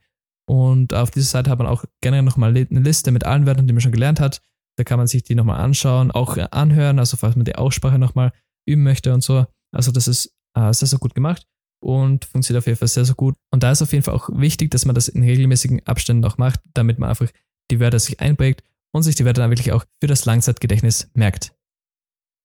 Und 0.48 0.94
auf 0.94 1.12
dieser 1.12 1.28
Seite 1.28 1.50
hat 1.50 1.60
man 1.60 1.68
auch 1.68 1.86
gerne 2.02 2.24
nochmal 2.24 2.50
eine 2.50 2.80
Liste 2.80 3.12
mit 3.12 3.26
allen 3.26 3.46
Wörtern, 3.46 3.68
die 3.68 3.74
man 3.74 3.82
schon 3.82 3.92
gelernt 3.92 4.20
hat. 4.20 4.42
Da 4.78 4.84
kann 4.84 4.98
man 4.98 5.08
sich 5.08 5.24
die 5.24 5.36
nochmal 5.36 5.60
anschauen, 5.62 6.12
auch 6.12 6.38
anhören, 6.38 7.00
also 7.00 7.18
falls 7.18 7.36
man 7.36 7.46
die 7.46 7.56
Aussprache 7.56 8.00
nochmal 8.00 8.34
üben 8.66 8.84
möchte 8.84 9.14
und 9.14 9.24
so. 9.24 9.46
Also 9.72 9.92
das 9.92 10.08
ist 10.08 10.36
äh, 10.56 10.74
sehr, 10.74 10.88
sehr 10.88 11.00
gut 11.00 11.16
gemacht 11.16 11.48
und 11.82 12.26
funktioniert 12.26 12.62
auf 12.62 12.68
jeden 12.68 12.78
Fall 12.78 12.88
sehr, 12.88 13.06
sehr 13.06 13.16
gut. 13.16 13.36
Und 13.52 13.64
da 13.64 13.72
ist 13.72 13.82
auf 13.82 13.92
jeden 13.92 14.04
Fall 14.04 14.14
auch 14.14 14.30
wichtig, 14.34 14.72
dass 14.72 14.86
man 14.86 14.96
das 14.96 15.08
in 15.08 15.24
regelmäßigen 15.24 15.86
Abständen 15.86 16.26
auch 16.26 16.38
macht, 16.38 16.60
damit 16.74 17.00
man 17.00 17.10
einfach 17.10 17.28
die 17.70 17.80
Wörter 17.80 18.00
sich 18.00 18.20
einprägt 18.20 18.64
und 18.94 19.04
sich 19.04 19.16
die 19.16 19.26
Wörter 19.26 19.42
dann 19.42 19.52
wirklich 19.52 19.72
auch 19.72 19.86
für 20.00 20.08
das 20.08 20.26
Langzeitgedächtnis 20.26 21.10
merkt. 21.14 21.54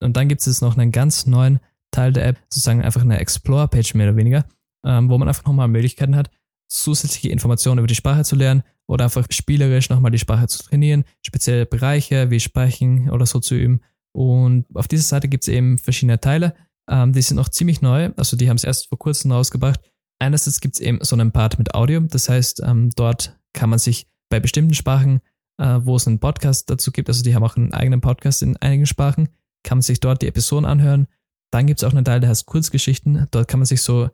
Und 0.01 0.15
dann 0.15 0.27
gibt 0.27 0.45
es 0.45 0.61
noch 0.61 0.77
einen 0.77 0.91
ganz 0.91 1.25
neuen 1.25 1.59
Teil 1.91 2.13
der 2.13 2.27
App 2.27 2.37
sozusagen 2.49 2.81
einfach 2.81 3.01
eine 3.01 3.19
Explore-Page 3.19 3.93
mehr 3.95 4.09
oder 4.09 4.17
weniger, 4.17 4.45
ähm, 4.85 5.09
wo 5.09 5.17
man 5.17 5.27
einfach 5.27 5.45
nochmal 5.45 5.67
Möglichkeiten 5.67 6.15
hat, 6.15 6.29
zusätzliche 6.67 7.29
Informationen 7.29 7.79
über 7.79 7.87
die 7.87 7.95
Sprache 7.95 8.23
zu 8.23 8.35
lernen 8.35 8.63
oder 8.87 9.05
einfach 9.05 9.25
spielerisch 9.29 9.89
nochmal 9.89 10.11
die 10.11 10.19
Sprache 10.19 10.47
zu 10.47 10.63
trainieren, 10.63 11.05
spezielle 11.21 11.65
Bereiche 11.65 12.29
wie 12.29 12.39
Sprechen 12.39 13.09
oder 13.09 13.25
so 13.25 13.39
zu 13.39 13.55
üben. 13.55 13.81
Und 14.13 14.65
auf 14.73 14.87
dieser 14.87 15.03
Seite 15.03 15.27
gibt 15.27 15.43
es 15.43 15.47
eben 15.47 15.77
verschiedene 15.77 16.19
Teile, 16.19 16.55
ähm, 16.89 17.13
die 17.13 17.21
sind 17.21 17.37
noch 17.37 17.49
ziemlich 17.49 17.81
neu, 17.81 18.11
also 18.15 18.37
die 18.37 18.49
haben 18.49 18.57
es 18.57 18.63
erst 18.63 18.87
vor 18.87 18.97
kurzem 18.97 19.31
rausgebracht. 19.31 19.81
Einerseits 20.19 20.61
gibt 20.61 20.75
es 20.75 20.79
eben 20.79 20.99
so 21.01 21.15
einen 21.15 21.31
Part 21.31 21.59
mit 21.59 21.75
Audio, 21.75 21.99
das 21.99 22.29
heißt, 22.29 22.61
ähm, 22.65 22.89
dort 22.95 23.37
kann 23.53 23.69
man 23.69 23.79
sich 23.79 24.07
bei 24.29 24.39
bestimmten 24.39 24.73
Sprachen, 24.73 25.21
äh, 25.59 25.79
wo 25.81 25.95
es 25.95 26.07
einen 26.07 26.19
Podcast 26.19 26.69
dazu 26.69 26.91
gibt, 26.91 27.09
also 27.09 27.23
die 27.23 27.35
haben 27.35 27.43
auch 27.43 27.55
einen 27.55 27.73
eigenen 27.73 28.01
Podcast 28.01 28.41
in 28.41 28.57
einigen 28.57 28.85
Sprachen, 28.85 29.29
kann 29.63 29.79
man 29.79 29.83
sich 29.83 29.99
dort 29.99 30.21
die 30.21 30.27
Episoden 30.27 30.65
anhören 30.65 31.07
dann 31.51 31.67
gibt 31.67 31.81
es 31.81 31.83
auch 31.83 31.93
einen 31.93 32.05
Teil, 32.05 32.19
der 32.19 32.29
heißt 32.29 32.45
Kurzgeschichten. 32.45 33.27
Dort 33.31 33.47
kann 33.47 33.59
man 33.59 33.65
sich 33.65 33.81
so, 33.81 34.09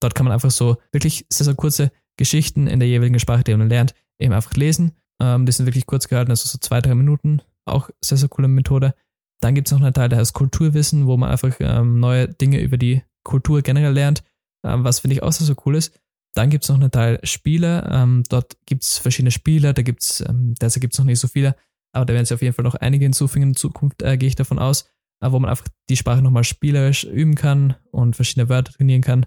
dort 0.00 0.14
kann 0.14 0.24
man 0.24 0.32
einfach 0.32 0.50
so 0.50 0.76
wirklich 0.92 1.26
sehr, 1.28 1.44
sehr 1.44 1.54
kurze 1.54 1.90
Geschichten 2.16 2.66
in 2.66 2.78
der 2.80 2.88
jeweiligen 2.88 3.18
Sprache, 3.18 3.44
die 3.44 3.54
man 3.54 3.68
lernt, 3.68 3.94
eben 4.18 4.32
einfach 4.32 4.54
lesen. 4.54 4.92
Ähm, 5.20 5.46
die 5.46 5.52
sind 5.52 5.66
wirklich 5.66 5.86
kurz 5.86 6.08
gehalten, 6.08 6.30
also 6.30 6.48
so 6.48 6.58
zwei, 6.58 6.80
drei 6.80 6.94
Minuten. 6.94 7.42
Auch 7.64 7.90
sehr, 8.00 8.18
sehr 8.18 8.28
coole 8.28 8.48
Methode. 8.48 8.94
Dann 9.40 9.54
gibt 9.54 9.68
es 9.68 9.72
noch 9.72 9.82
einen 9.82 9.92
Teil, 9.92 10.08
der 10.08 10.18
heißt 10.18 10.32
Kulturwissen, 10.32 11.06
wo 11.06 11.16
man 11.16 11.30
einfach 11.30 11.54
ähm, 11.60 12.00
neue 12.00 12.28
Dinge 12.28 12.60
über 12.60 12.78
die 12.78 13.02
Kultur 13.24 13.60
generell 13.62 13.92
lernt, 13.92 14.22
ähm, 14.64 14.84
was 14.84 15.00
finde 15.00 15.16
ich 15.16 15.22
auch 15.22 15.32
sehr, 15.32 15.46
sehr 15.46 15.56
cool 15.66 15.76
ist. 15.76 15.98
Dann 16.34 16.50
gibt 16.50 16.64
es 16.64 16.70
noch 16.70 16.76
einen 16.76 16.90
Teil 16.90 17.18
Spiele. 17.24 17.88
Ähm, 17.90 18.22
dort 18.28 18.56
gibt 18.66 18.84
es 18.84 18.98
verschiedene 18.98 19.30
Spiele, 19.30 19.74
da 19.74 19.82
gibt 19.82 20.02
es, 20.02 20.20
ähm, 20.20 20.54
derzeit 20.60 20.80
gibt 20.80 20.94
es 20.94 20.98
noch 20.98 21.06
nicht 21.06 21.18
so 21.18 21.28
viele, 21.28 21.56
aber 21.92 22.04
da 22.04 22.14
werden 22.14 22.26
sie 22.26 22.34
auf 22.34 22.42
jeden 22.42 22.54
Fall 22.54 22.64
noch 22.64 22.74
einige 22.74 23.04
hinzufügen 23.04 23.48
in 23.48 23.54
Zukunft, 23.54 24.02
äh, 24.02 24.16
gehe 24.16 24.28
ich 24.28 24.36
davon 24.36 24.58
aus. 24.58 24.88
Wo 25.20 25.38
man 25.38 25.50
einfach 25.50 25.66
die 25.88 25.96
Sprache 25.96 26.22
nochmal 26.22 26.44
spielerisch 26.44 27.04
üben 27.04 27.34
kann 27.34 27.74
und 27.90 28.16
verschiedene 28.16 28.48
Wörter 28.48 28.72
trainieren 28.72 29.02
kann. 29.02 29.26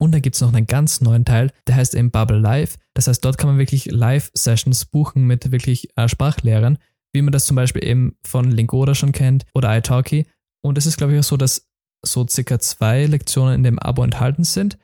Und 0.00 0.12
dann 0.12 0.22
gibt 0.22 0.36
es 0.36 0.42
noch 0.42 0.52
einen 0.52 0.66
ganz 0.66 1.00
neuen 1.00 1.24
Teil, 1.24 1.50
der 1.66 1.76
heißt 1.76 1.94
eben 1.94 2.10
Bubble 2.10 2.38
Live. 2.38 2.76
Das 2.94 3.08
heißt, 3.08 3.24
dort 3.24 3.38
kann 3.38 3.50
man 3.50 3.58
wirklich 3.58 3.86
Live-Sessions 3.86 4.86
buchen 4.86 5.26
mit 5.26 5.50
wirklich 5.50 5.96
äh, 5.96 6.08
Sprachlehrern, 6.08 6.78
wie 7.12 7.22
man 7.22 7.32
das 7.32 7.46
zum 7.46 7.56
Beispiel 7.56 7.84
eben 7.84 8.16
von 8.22 8.50
Lingoda 8.50 8.94
schon 8.94 9.12
kennt 9.12 9.44
oder 9.54 9.76
italki. 9.76 10.26
Und 10.60 10.78
es 10.78 10.86
ist, 10.86 10.98
glaube 10.98 11.14
ich, 11.14 11.18
auch 11.20 11.24
so, 11.24 11.36
dass 11.36 11.68
so 12.04 12.26
circa 12.28 12.58
zwei 12.60 13.06
Lektionen 13.06 13.54
in 13.56 13.62
dem 13.64 13.78
Abo 13.78 14.04
enthalten 14.04 14.44
sind. 14.44 14.78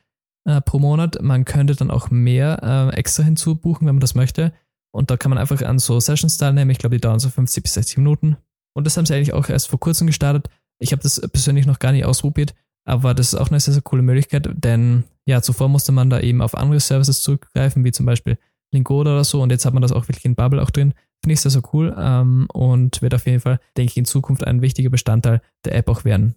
äh, 0.47 0.61
pro 0.61 0.79
Monat. 0.79 1.23
Man 1.23 1.45
könnte 1.45 1.75
dann 1.75 1.91
auch 1.91 2.11
mehr 2.11 2.91
äh, 2.93 2.97
extra 2.97 3.23
hinzubuchen, 3.23 3.87
wenn 3.87 3.97
man 3.97 4.01
das 4.01 4.15
möchte. 4.15 4.53
Und 4.93 5.11
da 5.11 5.17
kann 5.17 5.31
man 5.31 5.39
einfach 5.39 5.63
an 5.63 5.79
so 5.79 5.99
Sessions 6.01 6.37
teilnehmen. 6.37 6.71
Ich 6.71 6.79
glaube, 6.79 6.97
die 6.97 7.01
dauern 7.01 7.19
so 7.19 7.29
50 7.31 7.63
bis 7.63 7.75
60 7.75 7.99
Minuten. 7.99 8.37
Und 8.75 8.85
das 8.85 8.97
haben 8.97 9.07
sie 9.07 9.15
eigentlich 9.15 9.33
auch 9.33 9.49
erst 9.49 9.69
vor 9.69 9.81
kurzem 9.81 10.07
gestartet. 10.07 10.49
Ich 10.79 10.93
habe 10.93 11.03
das 11.03 11.21
persönlich 11.33 11.67
noch 11.67 11.79
gar 11.79 11.93
nicht 11.93 12.05
ausprobiert, 12.05 12.55
aber 12.85 13.15
das 13.15 13.33
ist 13.33 13.39
auch 13.39 13.49
eine 13.49 13.61
sehr, 13.61 13.73
sehr 13.73 13.83
coole 13.83 14.03
Möglichkeit, 14.03 14.49
denn 14.53 15.05
ja, 15.27 15.41
zuvor 15.41 15.69
musste 15.69 15.93
man 15.93 16.11
da 16.11 16.21
eben 16.21 16.43
auf 16.43 16.55
andere 16.55 16.81
Services 16.81 17.23
zurückgreifen, 17.23 17.85
wie 17.85 17.93
zum 17.93 18.05
Beispiel 18.07 18.37
Lingoda 18.73 19.13
oder 19.13 19.25
so. 19.25 19.41
Und 19.41 19.51
jetzt 19.51 19.65
hat 19.65 19.73
man 19.73 19.81
das 19.81 19.93
auch 19.93 20.09
wirklich 20.09 20.25
in 20.25 20.35
Bubble 20.35 20.63
auch 20.63 20.71
drin. 20.71 20.93
Finde 21.23 21.35
ich 21.35 21.41
sehr, 21.41 21.51
sehr 21.51 21.63
cool 21.73 21.95
ähm, 21.99 22.47
und 22.53 23.01
wird 23.01 23.15
auf 23.15 23.27
jeden 23.27 23.41
Fall, 23.41 23.59
denke 23.77 23.93
ich, 23.93 23.97
in 23.97 24.05
Zukunft 24.05 24.47
ein 24.47 24.61
wichtiger 24.61 24.91
Bestandteil 24.91 25.41
der 25.65 25.75
App 25.77 25.89
auch 25.89 26.05
werden. 26.05 26.35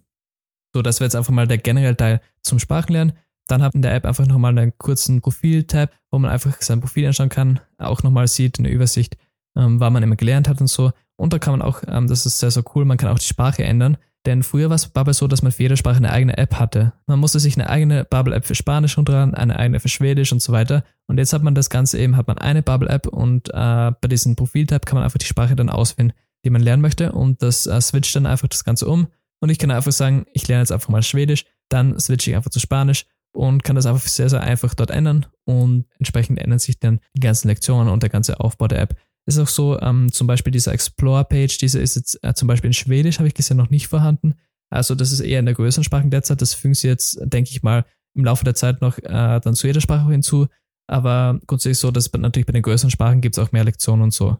So, 0.74 0.80
das 0.80 1.00
wäre 1.00 1.06
jetzt 1.06 1.16
einfach 1.16 1.32
mal 1.32 1.46
der 1.46 1.58
generelle 1.58 1.96
Teil 1.96 2.20
zum 2.42 2.58
Sprachenlernen. 2.58 3.14
Dann 3.48 3.62
hat 3.62 3.74
in 3.74 3.82
der 3.82 3.94
App 3.94 4.06
einfach 4.06 4.26
nochmal 4.26 4.56
einen 4.56 4.76
kurzen 4.78 5.20
Profil-Tab, 5.20 5.90
wo 6.10 6.18
man 6.18 6.30
einfach 6.30 6.60
sein 6.60 6.80
Profil 6.80 7.06
anschauen 7.06 7.28
kann, 7.28 7.60
auch 7.78 8.02
nochmal 8.02 8.28
sieht, 8.28 8.58
eine 8.58 8.70
Übersicht, 8.70 9.16
ähm, 9.56 9.80
was 9.80 9.92
man 9.92 10.02
immer 10.02 10.16
gelernt 10.16 10.48
hat 10.48 10.60
und 10.60 10.68
so. 10.68 10.92
Und 11.18 11.32
da 11.32 11.38
kann 11.38 11.58
man 11.58 11.62
auch, 11.62 11.82
ähm, 11.86 12.06
das 12.06 12.26
ist 12.26 12.38
sehr, 12.38 12.50
sehr 12.50 12.64
cool, 12.74 12.84
man 12.84 12.96
kann 12.96 13.10
auch 13.10 13.18
die 13.18 13.26
Sprache 13.26 13.64
ändern. 13.64 13.98
Denn 14.26 14.42
früher 14.42 14.68
war 14.68 14.76
es 14.76 14.88
Bubble 14.88 15.14
so, 15.14 15.26
dass 15.26 15.42
man 15.42 15.52
für 15.52 15.62
jede 15.62 15.76
Sprache 15.76 15.96
eine 15.96 16.10
eigene 16.10 16.36
App 16.36 16.56
hatte. 16.56 16.92
Man 17.06 17.18
musste 17.18 17.40
sich 17.40 17.56
eine 17.56 17.70
eigene 17.70 18.04
Bubble-App 18.04 18.44
für 18.44 18.54
Spanisch 18.54 18.98
runterladen, 18.98 19.34
eine 19.34 19.58
eigene 19.58 19.80
für 19.80 19.88
Schwedisch 19.88 20.32
und 20.32 20.42
so 20.42 20.52
weiter. 20.52 20.84
Und 21.06 21.18
jetzt 21.18 21.32
hat 21.32 21.42
man 21.42 21.54
das 21.54 21.70
Ganze 21.70 21.98
eben, 21.98 22.16
hat 22.16 22.26
man 22.26 22.36
eine 22.36 22.62
Bubble-App 22.62 23.06
und 23.06 23.48
äh, 23.48 23.52
bei 23.52 24.08
diesem 24.08 24.36
Profil-Tab 24.36 24.86
kann 24.86 24.96
man 24.96 25.04
einfach 25.04 25.18
die 25.18 25.26
Sprache 25.26 25.56
dann 25.56 25.70
auswählen, 25.70 26.12
die 26.44 26.50
man 26.50 26.62
lernen 26.62 26.82
möchte 26.82 27.12
und 27.12 27.42
das 27.42 27.66
äh, 27.66 27.80
switcht 27.80 28.14
dann 28.16 28.26
einfach 28.26 28.48
das 28.48 28.64
Ganze 28.64 28.86
um. 28.86 29.08
Und 29.40 29.50
ich 29.50 29.58
kann 29.58 29.70
einfach 29.70 29.92
sagen, 29.92 30.26
ich 30.32 30.46
lerne 30.48 30.62
jetzt 30.62 30.72
einfach 30.72 30.88
mal 30.88 31.02
Schwedisch, 31.02 31.46
dann 31.68 31.98
switche 31.98 32.30
ich 32.30 32.36
einfach 32.36 32.50
zu 32.50 32.60
Spanisch 32.60 33.06
und 33.32 33.62
kann 33.64 33.76
das 33.76 33.86
einfach 33.86 34.06
sehr, 34.06 34.28
sehr 34.28 34.40
einfach 34.40 34.74
dort 34.74 34.90
ändern 34.90 35.26
und 35.44 35.86
entsprechend 35.98 36.38
ändern 36.38 36.58
sich 36.58 36.80
dann 36.80 37.00
die 37.14 37.20
ganzen 37.20 37.48
Lektionen 37.48 37.88
und 37.88 38.02
der 38.02 38.10
ganze 38.10 38.40
Aufbau 38.40 38.68
der 38.68 38.80
App. 38.80 38.96
Ist 39.28 39.38
auch 39.38 39.48
so, 39.48 39.78
ähm, 39.80 40.10
zum 40.10 40.26
Beispiel 40.26 40.50
dieser 40.52 40.72
Explore-Page, 40.72 41.58
diese 41.58 41.80
ist 41.80 41.96
jetzt 41.96 42.18
äh, 42.24 42.32
zum 42.32 42.48
Beispiel 42.48 42.68
in 42.68 42.74
Schwedisch, 42.74 43.18
habe 43.18 43.28
ich 43.28 43.34
gesehen, 43.34 43.58
noch 43.58 43.68
nicht 43.68 43.86
vorhanden. 43.86 44.34
Also 44.70 44.94
das 44.94 45.12
ist 45.12 45.20
eher 45.20 45.40
in 45.40 45.44
der 45.44 45.54
größeren 45.54 45.84
Sprache 45.84 46.08
derzeit. 46.08 46.40
Das 46.40 46.54
fügen 46.54 46.74
sie 46.74 46.88
jetzt, 46.88 47.18
denke 47.22 47.50
ich 47.50 47.62
mal, 47.62 47.84
im 48.16 48.24
Laufe 48.24 48.44
der 48.44 48.54
Zeit 48.54 48.80
noch 48.80 48.98
äh, 48.98 49.40
dann 49.40 49.54
zu 49.54 49.66
jeder 49.66 49.82
Sprache 49.82 50.10
hinzu. 50.10 50.48
Aber 50.90 51.38
grundsätzlich 51.46 51.78
so, 51.78 51.90
dass 51.90 52.10
natürlich 52.12 52.46
bei 52.46 52.52
den 52.52 52.62
größeren 52.62 52.90
Sprachen 52.90 53.20
gibt 53.20 53.36
es 53.36 53.44
auch 53.44 53.52
mehr 53.52 53.64
Lektionen 53.64 54.02
und 54.02 54.14
so. 54.14 54.38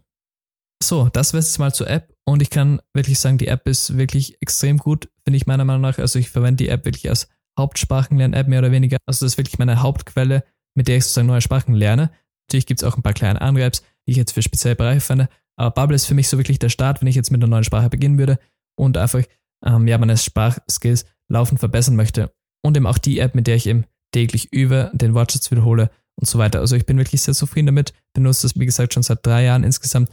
So, 0.82 1.10
das 1.10 1.34
wäre 1.34 1.42
jetzt 1.42 1.58
mal 1.58 1.74
zur 1.74 1.90
App 1.90 2.14
und 2.24 2.40
ich 2.40 2.50
kann 2.50 2.80
wirklich 2.94 3.18
sagen, 3.18 3.36
die 3.36 3.48
App 3.48 3.68
ist 3.68 3.98
wirklich 3.98 4.40
extrem 4.40 4.78
gut, 4.78 5.10
finde 5.24 5.36
ich 5.36 5.46
meiner 5.46 5.64
Meinung 5.64 5.82
nach. 5.82 5.98
Also 5.98 6.18
ich 6.18 6.30
verwende 6.30 6.64
die 6.64 6.70
App 6.70 6.84
wirklich 6.84 7.10
als 7.10 7.28
Hauptsprachenlern-App 7.58 8.48
mehr 8.48 8.60
oder 8.60 8.70
weniger. 8.70 8.96
Also 9.04 9.26
das 9.26 9.32
ist 9.32 9.38
wirklich 9.38 9.58
meine 9.58 9.82
Hauptquelle, 9.82 10.44
mit 10.74 10.88
der 10.88 10.96
ich 10.96 11.04
sozusagen 11.04 11.26
neue 11.26 11.42
Sprachen 11.42 11.74
lerne. 11.74 12.10
Natürlich 12.48 12.66
gibt 12.66 12.80
es 12.80 12.88
auch 12.88 12.96
ein 12.96 13.02
paar 13.02 13.12
kleine 13.12 13.40
andere 13.40 13.64
Apps, 13.64 13.82
ich 14.08 14.16
jetzt 14.16 14.32
für 14.32 14.42
spezielle 14.42 14.76
Bereiche 14.76 15.00
finde. 15.00 15.28
Aber 15.56 15.70
Bubble 15.72 15.96
ist 15.96 16.06
für 16.06 16.14
mich 16.14 16.28
so 16.28 16.38
wirklich 16.38 16.58
der 16.58 16.68
Start, 16.68 17.00
wenn 17.00 17.08
ich 17.08 17.16
jetzt 17.16 17.30
mit 17.30 17.42
einer 17.42 17.50
neuen 17.50 17.64
Sprache 17.64 17.90
beginnen 17.90 18.18
würde 18.18 18.38
und 18.76 18.96
einfach 18.96 19.22
ähm, 19.64 19.86
ja, 19.88 19.98
meine 19.98 20.16
Sprachskills 20.16 21.04
laufend 21.28 21.60
verbessern 21.60 21.96
möchte. 21.96 22.32
Und 22.62 22.76
eben 22.76 22.86
auch 22.86 22.98
die 22.98 23.18
App, 23.18 23.34
mit 23.34 23.46
der 23.46 23.56
ich 23.56 23.66
eben 23.66 23.84
täglich 24.12 24.52
übe, 24.52 24.90
den 24.94 25.14
Wortschatz 25.14 25.50
wiederhole 25.50 25.90
und 26.16 26.26
so 26.26 26.38
weiter. 26.38 26.60
Also 26.60 26.76
ich 26.76 26.86
bin 26.86 26.98
wirklich 26.98 27.22
sehr 27.22 27.34
zufrieden 27.34 27.66
damit, 27.66 27.92
benutze 28.14 28.42
das, 28.42 28.58
wie 28.58 28.66
gesagt, 28.66 28.94
schon 28.94 29.02
seit 29.02 29.24
drei 29.24 29.44
Jahren 29.44 29.64
insgesamt. 29.64 30.10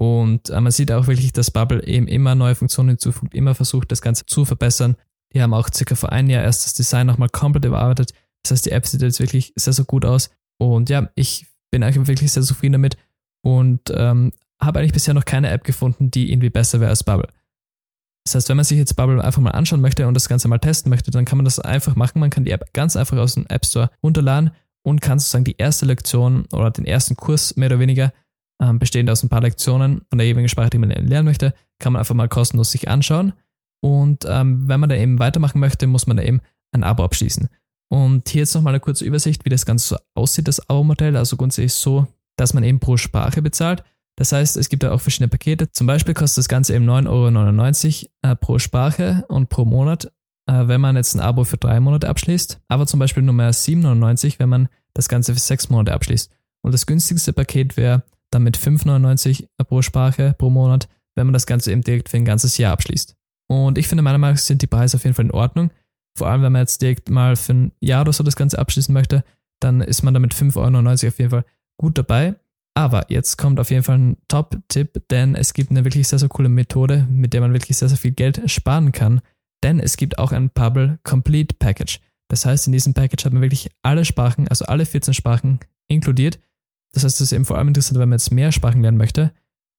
Und 0.00 0.50
äh, 0.50 0.60
man 0.60 0.72
sieht 0.72 0.92
auch 0.92 1.06
wirklich, 1.06 1.32
dass 1.32 1.50
Bubble 1.50 1.84
eben 1.84 2.06
immer 2.06 2.34
neue 2.34 2.54
Funktionen 2.54 2.90
hinzufügt, 2.90 3.34
immer 3.34 3.54
versucht, 3.54 3.90
das 3.90 4.02
Ganze 4.02 4.26
zu 4.26 4.44
verbessern. 4.44 4.96
Die 5.32 5.42
haben 5.42 5.54
auch 5.54 5.68
circa 5.72 5.94
vor 5.94 6.12
einem 6.12 6.30
Jahr 6.30 6.44
erst 6.44 6.64
das 6.64 6.74
Design 6.74 7.06
nochmal 7.06 7.28
komplett 7.28 7.64
überarbeitet. 7.64 8.12
Das 8.42 8.52
heißt, 8.52 8.66
die 8.66 8.70
App 8.70 8.86
sieht 8.86 9.02
jetzt 9.02 9.20
wirklich 9.20 9.52
sehr, 9.56 9.72
sehr 9.72 9.84
gut 9.84 10.04
aus. 10.04 10.30
Und 10.58 10.88
ja, 10.88 11.10
ich 11.14 11.46
bin 11.70 11.82
eigentlich 11.82 12.06
wirklich 12.06 12.32
sehr 12.32 12.42
zufrieden 12.42 12.74
damit 12.74 12.96
und 13.48 13.80
ähm, 13.94 14.32
habe 14.60 14.78
eigentlich 14.78 14.92
bisher 14.92 15.14
noch 15.14 15.24
keine 15.24 15.48
App 15.48 15.64
gefunden, 15.64 16.10
die 16.10 16.30
irgendwie 16.30 16.50
besser 16.50 16.80
wäre 16.80 16.90
als 16.90 17.02
Bubble. 17.02 17.28
Das 18.26 18.34
heißt, 18.34 18.48
wenn 18.50 18.56
man 18.56 18.64
sich 18.64 18.76
jetzt 18.76 18.94
Bubble 18.94 19.24
einfach 19.24 19.40
mal 19.40 19.52
anschauen 19.52 19.80
möchte 19.80 20.06
und 20.06 20.12
das 20.12 20.28
Ganze 20.28 20.48
mal 20.48 20.58
testen 20.58 20.90
möchte, 20.90 21.10
dann 21.10 21.24
kann 21.24 21.38
man 21.38 21.46
das 21.46 21.58
einfach 21.58 21.96
machen. 21.96 22.18
Man 22.20 22.28
kann 22.28 22.44
die 22.44 22.50
App 22.50 22.74
ganz 22.74 22.94
einfach 22.94 23.16
aus 23.16 23.34
dem 23.34 23.46
App 23.46 23.64
Store 23.64 23.90
runterladen 24.02 24.50
und 24.82 25.00
kann 25.00 25.18
sozusagen 25.18 25.44
die 25.44 25.56
erste 25.56 25.86
Lektion 25.86 26.44
oder 26.52 26.70
den 26.70 26.84
ersten 26.84 27.16
Kurs 27.16 27.56
mehr 27.56 27.68
oder 27.70 27.78
weniger, 27.78 28.12
ähm, 28.60 28.78
bestehend 28.78 29.08
aus 29.08 29.22
ein 29.22 29.30
paar 29.30 29.40
Lektionen 29.40 30.02
von 30.10 30.18
der 30.18 30.26
jeweiligen 30.26 30.50
Sprache, 30.50 30.70
die 30.70 30.78
man 30.78 30.90
lernen 30.90 31.24
möchte, 31.24 31.54
kann 31.78 31.94
man 31.94 32.00
einfach 32.00 32.14
mal 32.14 32.28
kostenlos 32.28 32.70
sich 32.70 32.88
anschauen. 32.88 33.32
Und 33.80 34.26
ähm, 34.28 34.68
wenn 34.68 34.80
man 34.80 34.90
da 34.90 34.96
eben 34.96 35.20
weitermachen 35.20 35.60
möchte, 35.60 35.86
muss 35.86 36.06
man 36.06 36.18
da 36.18 36.22
eben 36.22 36.42
ein 36.72 36.84
Abo 36.84 37.02
abschließen. 37.02 37.48
Und 37.90 38.28
hier 38.28 38.40
jetzt 38.40 38.54
nochmal 38.54 38.74
eine 38.74 38.80
kurze 38.80 39.06
Übersicht, 39.06 39.46
wie 39.46 39.50
das 39.50 39.64
Ganze 39.64 39.88
so 39.88 39.96
aussieht, 40.14 40.48
das 40.48 40.68
Abo-Modell. 40.68 41.16
Also 41.16 41.38
grundsätzlich 41.38 41.72
so, 41.72 42.06
dass 42.38 42.54
man 42.54 42.64
eben 42.64 42.80
pro 42.80 42.96
Sprache 42.96 43.42
bezahlt. 43.42 43.82
Das 44.16 44.32
heißt, 44.32 44.56
es 44.56 44.68
gibt 44.68 44.82
da 44.82 44.92
auch 44.92 45.00
verschiedene 45.00 45.28
Pakete. 45.28 45.70
Zum 45.70 45.86
Beispiel 45.86 46.14
kostet 46.14 46.38
das 46.38 46.48
Ganze 46.48 46.74
eben 46.74 46.88
9,99 46.88 48.06
Euro 48.22 48.32
äh, 48.32 48.36
pro 48.36 48.58
Sprache 48.58 49.24
und 49.28 49.48
pro 49.48 49.64
Monat, 49.64 50.06
äh, 50.46 50.66
wenn 50.66 50.80
man 50.80 50.96
jetzt 50.96 51.14
ein 51.14 51.20
Abo 51.20 51.44
für 51.44 51.56
drei 51.56 51.78
Monate 51.78 52.08
abschließt. 52.08 52.60
Aber 52.68 52.86
zum 52.86 52.98
Beispiel 52.98 53.22
nur 53.22 53.34
mehr 53.34 53.52
7,99, 53.52 54.38
wenn 54.38 54.48
man 54.48 54.68
das 54.94 55.08
Ganze 55.08 55.34
für 55.34 55.40
sechs 55.40 55.68
Monate 55.68 55.92
abschließt. 55.92 56.30
Und 56.62 56.72
das 56.72 56.86
günstigste 56.86 57.32
Paket 57.32 57.76
wäre 57.76 58.02
dann 58.30 58.42
mit 58.42 58.56
5,99 58.58 59.46
pro 59.68 59.82
Sprache 59.82 60.34
pro 60.36 60.50
Monat, 60.50 60.88
wenn 61.14 61.26
man 61.26 61.34
das 61.34 61.46
Ganze 61.46 61.72
eben 61.72 61.82
direkt 61.82 62.08
für 62.08 62.16
ein 62.16 62.24
ganzes 62.24 62.58
Jahr 62.58 62.72
abschließt. 62.72 63.14
Und 63.48 63.78
ich 63.78 63.88
finde, 63.88 64.02
meiner 64.02 64.18
Meinung 64.18 64.34
nach 64.34 64.40
sind 64.40 64.62
die 64.62 64.66
Preise 64.66 64.96
auf 64.96 65.04
jeden 65.04 65.14
Fall 65.14 65.24
in 65.24 65.30
Ordnung. 65.30 65.70
Vor 66.16 66.28
allem, 66.28 66.42
wenn 66.42 66.52
man 66.52 66.62
jetzt 66.62 66.82
direkt 66.82 67.08
mal 67.08 67.36
für 67.36 67.54
ein 67.54 67.72
Jahr 67.80 68.02
oder 68.02 68.12
so 68.12 68.24
das 68.24 68.36
Ganze 68.36 68.58
abschließen 68.58 68.92
möchte, 68.92 69.24
dann 69.60 69.80
ist 69.80 70.02
man 70.02 70.14
damit 70.14 70.34
5,99 70.34 70.56
Euro 70.56 70.90
auf 70.90 71.18
jeden 71.18 71.30
Fall 71.30 71.44
gut 71.78 71.96
dabei. 71.96 72.34
Aber 72.74 73.06
jetzt 73.08 73.38
kommt 73.38 73.58
auf 73.58 73.70
jeden 73.70 73.82
Fall 73.82 73.98
ein 73.98 74.16
Top-Tipp, 74.28 75.08
denn 75.10 75.34
es 75.34 75.52
gibt 75.52 75.70
eine 75.70 75.84
wirklich 75.84 76.06
sehr, 76.06 76.18
sehr 76.18 76.28
coole 76.28 76.48
Methode, 76.48 77.08
mit 77.10 77.32
der 77.32 77.40
man 77.40 77.52
wirklich 77.52 77.76
sehr, 77.76 77.88
sehr 77.88 77.98
viel 77.98 78.12
Geld 78.12 78.40
sparen 78.48 78.92
kann. 78.92 79.20
Denn 79.64 79.80
es 79.80 79.96
gibt 79.96 80.18
auch 80.18 80.30
ein 80.30 80.50
Bubble 80.50 81.00
Complete 81.02 81.56
Package. 81.58 82.00
Das 82.28 82.46
heißt, 82.46 82.66
in 82.66 82.72
diesem 82.72 82.94
Package 82.94 83.24
hat 83.24 83.32
man 83.32 83.42
wirklich 83.42 83.70
alle 83.82 84.04
Sprachen, 84.04 84.46
also 84.48 84.66
alle 84.66 84.86
14 84.86 85.14
Sprachen 85.14 85.58
inkludiert. 85.88 86.38
Das 86.92 87.04
heißt, 87.04 87.16
das 87.16 87.26
ist 87.26 87.32
eben 87.32 87.44
vor 87.44 87.58
allem 87.58 87.68
interessant, 87.68 87.98
wenn 87.98 88.08
man 88.08 88.18
jetzt 88.18 88.30
mehr 88.30 88.52
Sprachen 88.52 88.82
lernen 88.82 88.98
möchte. 88.98 89.32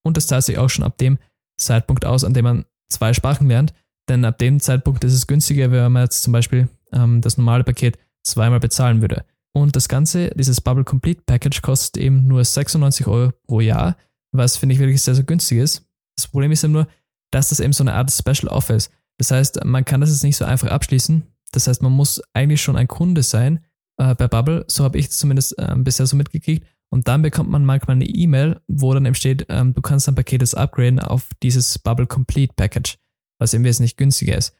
Und 0.04 0.18
das 0.18 0.28
zahlt 0.28 0.44
sich 0.44 0.58
auch 0.58 0.70
schon 0.70 0.84
ab 0.84 0.98
dem 0.98 1.20
Zeitpunkt 1.58 2.06
aus, 2.06 2.24
an 2.24 2.34
dem 2.34 2.44
man 2.44 2.66
zwei 2.90 3.14
Sprachen 3.14 3.48
lernt. 3.48 3.74
Denn 4.10 4.26
ab 4.26 4.40
dem 4.40 4.60
Zeitpunkt 4.60 5.04
ist 5.04 5.14
es 5.14 5.28
günstiger, 5.28 5.72
wenn 5.72 5.92
man 5.92 6.04
jetzt 6.04 6.24
zum 6.24 6.34
Beispiel 6.34 6.68
ähm, 6.92 7.22
das 7.22 7.38
normale 7.38 7.64
Paket 7.64 7.98
zweimal 8.24 8.60
bezahlen 8.60 9.02
würde. 9.02 9.24
Und 9.54 9.76
das 9.76 9.90
Ganze, 9.90 10.30
dieses 10.36 10.62
Bubble 10.62 10.84
Complete 10.84 11.22
Package, 11.26 11.62
kostet 11.62 12.02
eben 12.02 12.28
nur 12.28 12.44
96 12.44 13.08
Euro 13.08 13.32
pro 13.48 13.62
Jahr, 13.62 13.98
was 14.32 14.58
finde 14.58 14.74
ich 14.74 14.80
wirklich 14.80 15.02
sehr, 15.02 15.16
sehr 15.16 15.24
günstig 15.24 15.58
ist. 15.58 15.88
Das 16.16 16.28
Problem 16.28 16.52
ist 16.52 16.64
eben 16.64 16.74
nur, 16.74 16.88
dass 17.32 17.50
das 17.50 17.60
eben 17.60 17.74
so 17.74 17.84
eine 17.84 17.94
Art 17.94 18.12
Special 18.12 18.48
Offer 18.48 18.76
ist. 18.76 18.92
Das 19.18 19.32
heißt, 19.32 19.66
man 19.66 19.86
kann 19.86 20.02
das 20.02 20.12
jetzt 20.12 20.24
nicht 20.24 20.38
so 20.38 20.46
einfach 20.46 20.70
abschließen. 20.70 21.24
Das 21.52 21.68
heißt, 21.68 21.82
man 21.82 21.92
muss 21.92 22.22
eigentlich 22.34 22.62
schon 22.62 22.76
ein 22.76 22.88
Kunde 22.88 23.24
sein 23.24 23.66
äh, 23.98 24.16
bei 24.16 24.28
Bubble. 24.28 24.66
So 24.68 24.84
habe 24.84 24.98
ich 24.98 25.08
es 25.08 25.18
zumindest 25.18 25.58
äh, 25.58 25.76
bisher 25.78 26.06
so 26.06 26.16
mitgekriegt. 26.16 26.66
Und 26.92 27.08
dann 27.08 27.22
bekommt 27.22 27.50
man 27.50 27.66
manchmal 27.66 27.96
eine 27.96 28.06
E-Mail, 28.06 28.62
wo 28.68 28.94
dann 28.94 29.06
eben 29.06 29.16
steht, 29.16 29.46
ähm, 29.50 29.74
du 29.74 29.82
kannst 29.82 30.08
dein 30.08 30.16
Paket 30.16 30.42
jetzt 30.42 30.58
upgraden 30.58 31.00
auf 31.00 31.30
dieses 31.42 31.78
Bubble 31.80 32.08
Complete 32.08 32.54
Package 32.56 32.98
was 33.40 33.54
eben 33.54 33.64
wesentlich 33.64 33.98
günstiger 33.98 34.38
ist. 34.38 34.56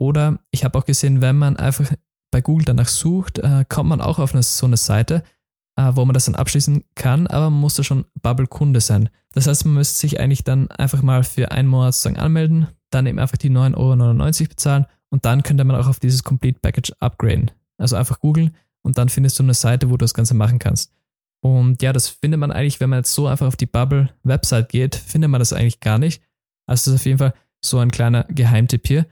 Oder 0.00 0.40
ich 0.50 0.64
habe 0.64 0.76
auch 0.78 0.84
gesehen, 0.84 1.20
wenn 1.20 1.36
man 1.36 1.56
einfach 1.56 1.92
bei 2.34 2.40
Google 2.40 2.64
danach 2.64 2.88
sucht, 2.88 3.38
äh, 3.38 3.64
kommt 3.68 3.88
man 3.88 4.00
auch 4.00 4.18
auf 4.18 4.34
eine, 4.34 4.42
so 4.42 4.66
eine 4.66 4.76
Seite, 4.76 5.22
äh, 5.76 5.92
wo 5.94 6.04
man 6.04 6.14
das 6.14 6.24
dann 6.24 6.34
abschließen 6.34 6.82
kann, 6.96 7.28
aber 7.28 7.48
man 7.48 7.60
muss 7.60 7.76
da 7.76 7.84
schon 7.84 8.06
Bubble-Kunde 8.22 8.80
sein. 8.80 9.08
Das 9.34 9.46
heißt, 9.46 9.64
man 9.66 9.74
müsste 9.74 10.00
sich 10.00 10.18
eigentlich 10.18 10.42
dann 10.42 10.68
einfach 10.72 11.00
mal 11.02 11.22
für 11.22 11.52
einen 11.52 11.68
Monat 11.68 11.94
sozusagen 11.94 12.18
anmelden, 12.18 12.66
dann 12.90 13.06
eben 13.06 13.20
einfach 13.20 13.36
die 13.36 13.50
9,99 13.50 13.76
Euro 13.76 14.48
bezahlen 14.48 14.86
und 15.10 15.24
dann 15.24 15.44
könnte 15.44 15.62
man 15.62 15.76
auch 15.76 15.86
auf 15.86 16.00
dieses 16.00 16.24
Complete 16.24 16.58
Package 16.60 16.92
upgraden. 16.98 17.52
Also 17.78 17.94
einfach 17.94 18.18
googeln 18.18 18.56
und 18.82 18.98
dann 18.98 19.10
findest 19.10 19.38
du 19.38 19.44
eine 19.44 19.54
Seite, 19.54 19.90
wo 19.90 19.92
du 19.92 19.98
das 19.98 20.14
Ganze 20.14 20.34
machen 20.34 20.58
kannst. 20.58 20.92
Und 21.40 21.82
ja, 21.82 21.92
das 21.92 22.08
findet 22.08 22.40
man 22.40 22.50
eigentlich, 22.50 22.80
wenn 22.80 22.90
man 22.90 22.98
jetzt 22.98 23.14
so 23.14 23.28
einfach 23.28 23.46
auf 23.46 23.56
die 23.56 23.66
Bubble-Website 23.66 24.70
geht, 24.70 24.96
findet 24.96 25.30
man 25.30 25.38
das 25.38 25.52
eigentlich 25.52 25.78
gar 25.78 25.98
nicht. 25.98 26.20
Also 26.66 26.90
das 26.90 26.94
ist 26.96 27.00
auf 27.02 27.06
jeden 27.06 27.18
Fall 27.18 27.34
so 27.60 27.78
ein 27.78 27.92
kleiner 27.92 28.24
Geheimtipp 28.24 28.88
hier. 28.88 29.06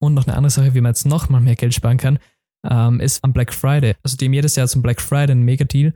Und 0.00 0.14
noch 0.14 0.28
eine 0.28 0.36
andere 0.36 0.50
Sache, 0.50 0.74
wie 0.74 0.80
man 0.80 0.90
jetzt 0.90 1.06
noch 1.06 1.28
mal 1.28 1.40
mehr 1.40 1.56
Geld 1.56 1.74
sparen 1.74 1.96
kann, 1.96 2.20
ähm, 2.68 3.00
ist 3.00 3.22
am 3.24 3.32
Black 3.32 3.52
Friday. 3.52 3.94
Also 4.02 4.16
die 4.16 4.26
haben 4.26 4.32
jedes 4.32 4.56
Jahr 4.56 4.68
zum 4.68 4.82
Black 4.82 5.00
Friday 5.00 5.32
einen 5.32 5.44
Mega-Deal. 5.44 5.94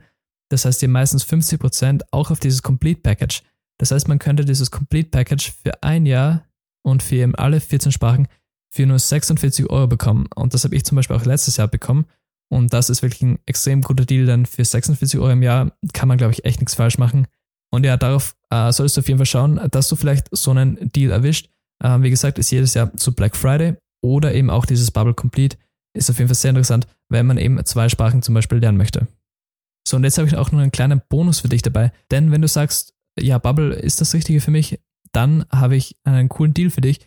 Das 0.49 0.65
heißt, 0.65 0.81
die 0.81 0.85
haben 0.85 0.91
meistens 0.91 1.25
50% 1.25 2.01
auch 2.11 2.31
auf 2.31 2.39
dieses 2.39 2.61
Complete 2.61 3.01
Package. 3.01 3.41
Das 3.79 3.91
heißt, 3.91 4.07
man 4.07 4.19
könnte 4.19 4.45
dieses 4.45 4.71
Complete 4.71 5.09
Package 5.09 5.51
für 5.51 5.81
ein 5.81 6.05
Jahr 6.05 6.45
und 6.83 7.01
für 7.01 7.15
eben 7.15 7.35
alle 7.35 7.59
14 7.59 7.91
Sprachen 7.91 8.27
für 8.71 8.85
nur 8.85 8.99
46 8.99 9.69
Euro 9.69 9.87
bekommen. 9.87 10.27
Und 10.35 10.53
das 10.53 10.63
habe 10.63 10.75
ich 10.75 10.83
zum 10.83 10.95
Beispiel 10.95 11.15
auch 11.15 11.25
letztes 11.25 11.57
Jahr 11.57 11.67
bekommen. 11.67 12.05
Und 12.49 12.73
das 12.73 12.89
ist 12.89 13.01
wirklich 13.01 13.21
ein 13.21 13.39
extrem 13.45 13.81
guter 13.81 14.05
Deal, 14.05 14.25
denn 14.25 14.45
für 14.45 14.63
46 14.63 15.19
Euro 15.19 15.31
im 15.31 15.43
Jahr 15.43 15.71
kann 15.93 16.07
man, 16.07 16.17
glaube 16.17 16.33
ich, 16.33 16.45
echt 16.45 16.59
nichts 16.59 16.75
falsch 16.75 16.97
machen. 16.97 17.27
Und 17.71 17.85
ja, 17.85 17.97
darauf 17.97 18.35
äh, 18.51 18.71
solltest 18.71 18.97
du 18.97 19.01
auf 19.01 19.07
jeden 19.07 19.17
Fall 19.17 19.25
schauen, 19.25 19.59
dass 19.71 19.89
du 19.89 19.95
vielleicht 19.95 20.27
so 20.31 20.51
einen 20.51 20.91
Deal 20.91 21.11
erwischt. 21.11 21.49
Ähm, 21.83 22.03
wie 22.03 22.11
gesagt, 22.11 22.37
ist 22.37 22.51
jedes 22.51 22.75
Jahr 22.75 22.95
zu 22.95 23.13
Black 23.15 23.35
Friday 23.35 23.75
oder 24.01 24.33
eben 24.33 24.49
auch 24.49 24.65
dieses 24.65 24.91
Bubble 24.91 25.15
Complete 25.15 25.57
ist 25.93 26.09
auf 26.09 26.17
jeden 26.17 26.27
Fall 26.27 26.35
sehr 26.35 26.49
interessant, 26.49 26.87
wenn 27.09 27.25
man 27.25 27.37
eben 27.37 27.63
zwei 27.65 27.89
Sprachen 27.89 28.21
zum 28.21 28.35
Beispiel 28.35 28.57
lernen 28.57 28.77
möchte. 28.77 29.07
So, 29.87 29.97
und 29.97 30.03
jetzt 30.03 30.17
habe 30.17 30.27
ich 30.27 30.35
auch 30.35 30.51
noch 30.51 30.59
einen 30.59 30.71
kleinen 30.71 31.01
Bonus 31.09 31.39
für 31.39 31.49
dich 31.49 31.61
dabei, 31.61 31.91
denn 32.11 32.31
wenn 32.31 32.41
du 32.41 32.47
sagst, 32.47 32.93
ja, 33.19 33.37
Bubble 33.37 33.73
ist 33.73 34.01
das 34.01 34.13
Richtige 34.13 34.41
für 34.41 34.51
mich, 34.51 34.79
dann 35.11 35.45
habe 35.51 35.75
ich 35.75 35.97
einen 36.03 36.29
coolen 36.29 36.53
Deal 36.53 36.69
für 36.69 36.81
dich, 36.81 36.99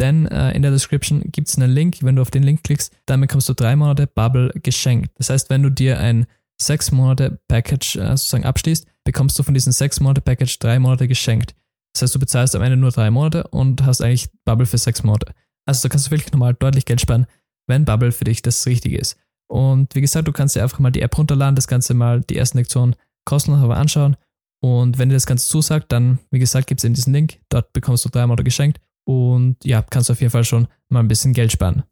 denn 0.00 0.26
äh, 0.26 0.52
in 0.52 0.62
der 0.62 0.72
Description 0.72 1.22
gibt 1.30 1.48
es 1.48 1.56
einen 1.56 1.70
Link, 1.70 1.98
wenn 2.00 2.16
du 2.16 2.22
auf 2.22 2.30
den 2.30 2.42
Link 2.42 2.64
klickst, 2.64 2.92
dann 3.06 3.20
bekommst 3.20 3.48
du 3.48 3.54
drei 3.54 3.76
Monate 3.76 4.06
Bubble 4.06 4.50
geschenkt. 4.62 5.12
Das 5.16 5.30
heißt, 5.30 5.50
wenn 5.50 5.62
du 5.62 5.70
dir 5.70 6.00
ein 6.00 6.26
sechs 6.60 6.90
Monate 6.90 7.40
Package 7.48 7.96
äh, 7.96 8.16
sozusagen 8.16 8.44
abschließt, 8.44 8.86
bekommst 9.04 9.38
du 9.38 9.42
von 9.42 9.54
diesem 9.54 9.72
sechs 9.72 10.00
Monate 10.00 10.20
Package 10.20 10.58
drei 10.58 10.78
Monate 10.78 11.06
geschenkt. 11.06 11.54
Das 11.92 12.02
heißt, 12.02 12.14
du 12.14 12.18
bezahlst 12.18 12.56
am 12.56 12.62
Ende 12.62 12.76
nur 12.76 12.90
drei 12.90 13.10
Monate 13.10 13.46
und 13.48 13.84
hast 13.84 14.00
eigentlich 14.00 14.28
Bubble 14.44 14.66
für 14.66 14.78
sechs 14.78 15.04
Monate. 15.04 15.32
Also 15.66 15.82
da 15.82 15.88
kannst 15.88 16.06
du 16.06 16.10
wirklich 16.10 16.32
nochmal 16.32 16.54
deutlich 16.54 16.84
Geld 16.84 17.00
sparen, 17.00 17.26
wenn 17.66 17.84
Bubble 17.84 18.12
für 18.12 18.24
dich 18.24 18.42
das 18.42 18.66
Richtige 18.66 18.98
ist. 18.98 19.16
Und 19.46 19.94
wie 19.94 20.00
gesagt, 20.00 20.28
du 20.28 20.32
kannst 20.32 20.56
dir 20.56 20.62
einfach 20.62 20.78
mal 20.78 20.90
die 20.90 21.02
App 21.02 21.16
runterladen, 21.16 21.54
das 21.54 21.68
Ganze 21.68 21.94
mal 21.94 22.20
die 22.22 22.36
ersten 22.36 22.58
Lektionen 22.58 22.96
kostenlos 23.24 23.62
aber 23.62 23.76
anschauen. 23.76 24.16
Und 24.60 24.98
wenn 24.98 25.08
dir 25.08 25.14
das 25.14 25.26
Ganze 25.26 25.46
zusagt, 25.46 25.92
dann, 25.92 26.18
wie 26.30 26.38
gesagt, 26.38 26.66
gibt 26.66 26.80
es 26.80 26.84
eben 26.84 26.94
diesen 26.94 27.12
Link. 27.12 27.38
Dort 27.50 27.72
bekommst 27.72 28.04
du 28.04 28.08
drei 28.08 28.26
Monate 28.26 28.44
geschenkt. 28.44 28.80
Und 29.06 29.56
ja, 29.62 29.82
kannst 29.82 30.08
du 30.08 30.14
auf 30.14 30.20
jeden 30.20 30.30
Fall 30.30 30.44
schon 30.44 30.68
mal 30.88 31.00
ein 31.00 31.08
bisschen 31.08 31.34
Geld 31.34 31.52
sparen. 31.52 31.82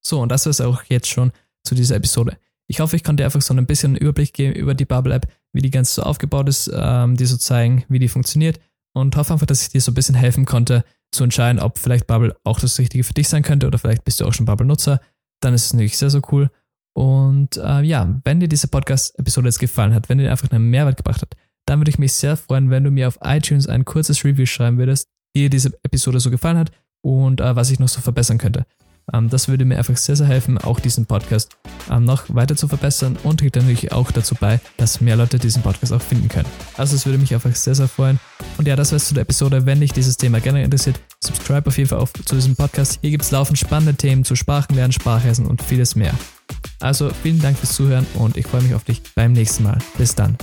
So, 0.00 0.20
und 0.20 0.30
das 0.30 0.46
ist 0.46 0.60
auch 0.60 0.82
jetzt 0.84 1.08
schon 1.08 1.32
zu 1.64 1.74
dieser 1.74 1.96
Episode. 1.96 2.38
Ich 2.66 2.80
hoffe, 2.80 2.96
ich 2.96 3.04
konnte 3.04 3.22
dir 3.22 3.26
einfach 3.26 3.42
so 3.42 3.52
ein 3.52 3.66
bisschen 3.66 3.92
einen 3.92 3.98
Überblick 3.98 4.32
geben 4.32 4.54
über 4.54 4.74
die 4.74 4.84
Bubble 4.84 5.14
App, 5.14 5.30
wie 5.52 5.60
die 5.60 5.70
ganze 5.70 5.94
so 5.94 6.02
aufgebaut 6.02 6.48
ist, 6.48 6.70
ähm, 6.72 7.16
dir 7.16 7.26
so 7.26 7.36
zeigen, 7.36 7.84
wie 7.88 7.98
die 7.98 8.08
funktioniert. 8.08 8.60
Und 8.94 9.16
hoffe 9.16 9.32
einfach, 9.32 9.46
dass 9.46 9.62
ich 9.62 9.68
dir 9.68 9.80
so 9.80 9.92
ein 9.92 9.94
bisschen 9.94 10.14
helfen 10.14 10.46
konnte, 10.46 10.84
zu 11.12 11.24
entscheiden, 11.24 11.60
ob 11.60 11.78
vielleicht 11.78 12.06
Bubble 12.06 12.36
auch 12.44 12.60
das 12.60 12.78
Richtige 12.78 13.04
für 13.04 13.14
dich 13.14 13.28
sein 13.28 13.42
könnte 13.42 13.66
oder 13.66 13.78
vielleicht 13.78 14.04
bist 14.04 14.20
du 14.20 14.26
auch 14.26 14.32
schon 14.32 14.46
Bubble-Nutzer. 14.46 15.00
Dann 15.40 15.54
ist 15.54 15.66
es 15.66 15.72
natürlich 15.72 15.96
sehr, 15.96 16.10
sehr 16.10 16.22
cool. 16.32 16.50
Und 16.94 17.56
äh, 17.56 17.82
ja, 17.82 18.20
wenn 18.24 18.40
dir 18.40 18.48
diese 18.48 18.68
Podcast-Episode 18.68 19.48
jetzt 19.48 19.60
gefallen 19.60 19.94
hat, 19.94 20.08
wenn 20.08 20.18
dir 20.18 20.30
einfach 20.30 20.50
einen 20.50 20.70
Mehrwert 20.70 20.96
gebracht 20.96 21.22
hat, 21.22 21.36
dann 21.66 21.80
würde 21.80 21.90
ich 21.90 21.98
mich 21.98 22.12
sehr 22.12 22.36
freuen, 22.36 22.70
wenn 22.70 22.84
du 22.84 22.90
mir 22.90 23.08
auf 23.08 23.18
iTunes 23.22 23.68
ein 23.68 23.84
kurzes 23.84 24.24
Review 24.24 24.46
schreiben 24.46 24.78
würdest, 24.78 25.08
wie 25.34 25.42
dir 25.42 25.50
diese 25.50 25.78
Episode 25.82 26.18
so 26.18 26.30
gefallen 26.30 26.58
hat 26.58 26.72
und 27.02 27.40
äh, 27.40 27.56
was 27.56 27.70
ich 27.70 27.78
noch 27.78 27.88
so 27.88 28.00
verbessern 28.00 28.38
könnte. 28.38 28.66
Ähm, 29.12 29.28
das 29.28 29.48
würde 29.48 29.64
mir 29.64 29.78
einfach 29.78 29.96
sehr, 29.96 30.16
sehr 30.16 30.26
helfen, 30.26 30.58
auch 30.58 30.80
diesen 30.80 31.06
Podcast 31.06 31.56
ähm, 31.90 32.04
noch 32.04 32.24
weiter 32.28 32.56
zu 32.56 32.68
verbessern 32.68 33.16
und 33.22 33.40
trägt 33.40 33.56
natürlich 33.56 33.92
auch 33.92 34.10
dazu 34.10 34.34
bei, 34.34 34.60
dass 34.76 35.00
mehr 35.00 35.16
Leute 35.16 35.38
diesen 35.38 35.62
Podcast 35.62 35.92
auch 35.92 36.02
finden 36.02 36.28
können. 36.28 36.48
Also 36.76 36.96
es 36.96 37.06
würde 37.06 37.18
mich 37.18 37.34
einfach 37.34 37.54
sehr, 37.54 37.74
sehr 37.74 37.88
freuen. 37.88 38.18
Und 38.56 38.68
ja, 38.68 38.76
das 38.76 38.92
war 38.92 38.96
es 38.96 39.08
zu 39.08 39.14
der 39.14 39.22
Episode. 39.22 39.66
Wenn 39.66 39.80
dich 39.80 39.92
dieses 39.92 40.16
Thema 40.16 40.40
gerne 40.40 40.62
interessiert, 40.62 41.00
subscribe 41.22 41.66
auf 41.66 41.76
jeden 41.76 41.88
Fall 41.88 41.98
auf, 41.98 42.12
zu 42.12 42.34
diesem 42.34 42.56
Podcast. 42.56 42.98
Hier 43.00 43.10
gibt 43.10 43.24
es 43.24 43.30
laufend 43.30 43.58
spannende 43.58 43.94
Themen 43.94 44.24
zu 44.24 44.36
Sprachenlernen, 44.36 44.92
Sprachessen 44.92 45.46
und 45.46 45.62
vieles 45.62 45.94
mehr. 45.94 46.14
Also 46.80 47.10
vielen 47.22 47.40
Dank 47.40 47.58
fürs 47.58 47.74
Zuhören 47.74 48.06
und 48.14 48.36
ich 48.36 48.46
freue 48.46 48.62
mich 48.62 48.74
auf 48.74 48.84
dich 48.84 49.02
beim 49.14 49.32
nächsten 49.32 49.64
Mal. 49.64 49.78
Bis 49.96 50.14
dann. 50.14 50.36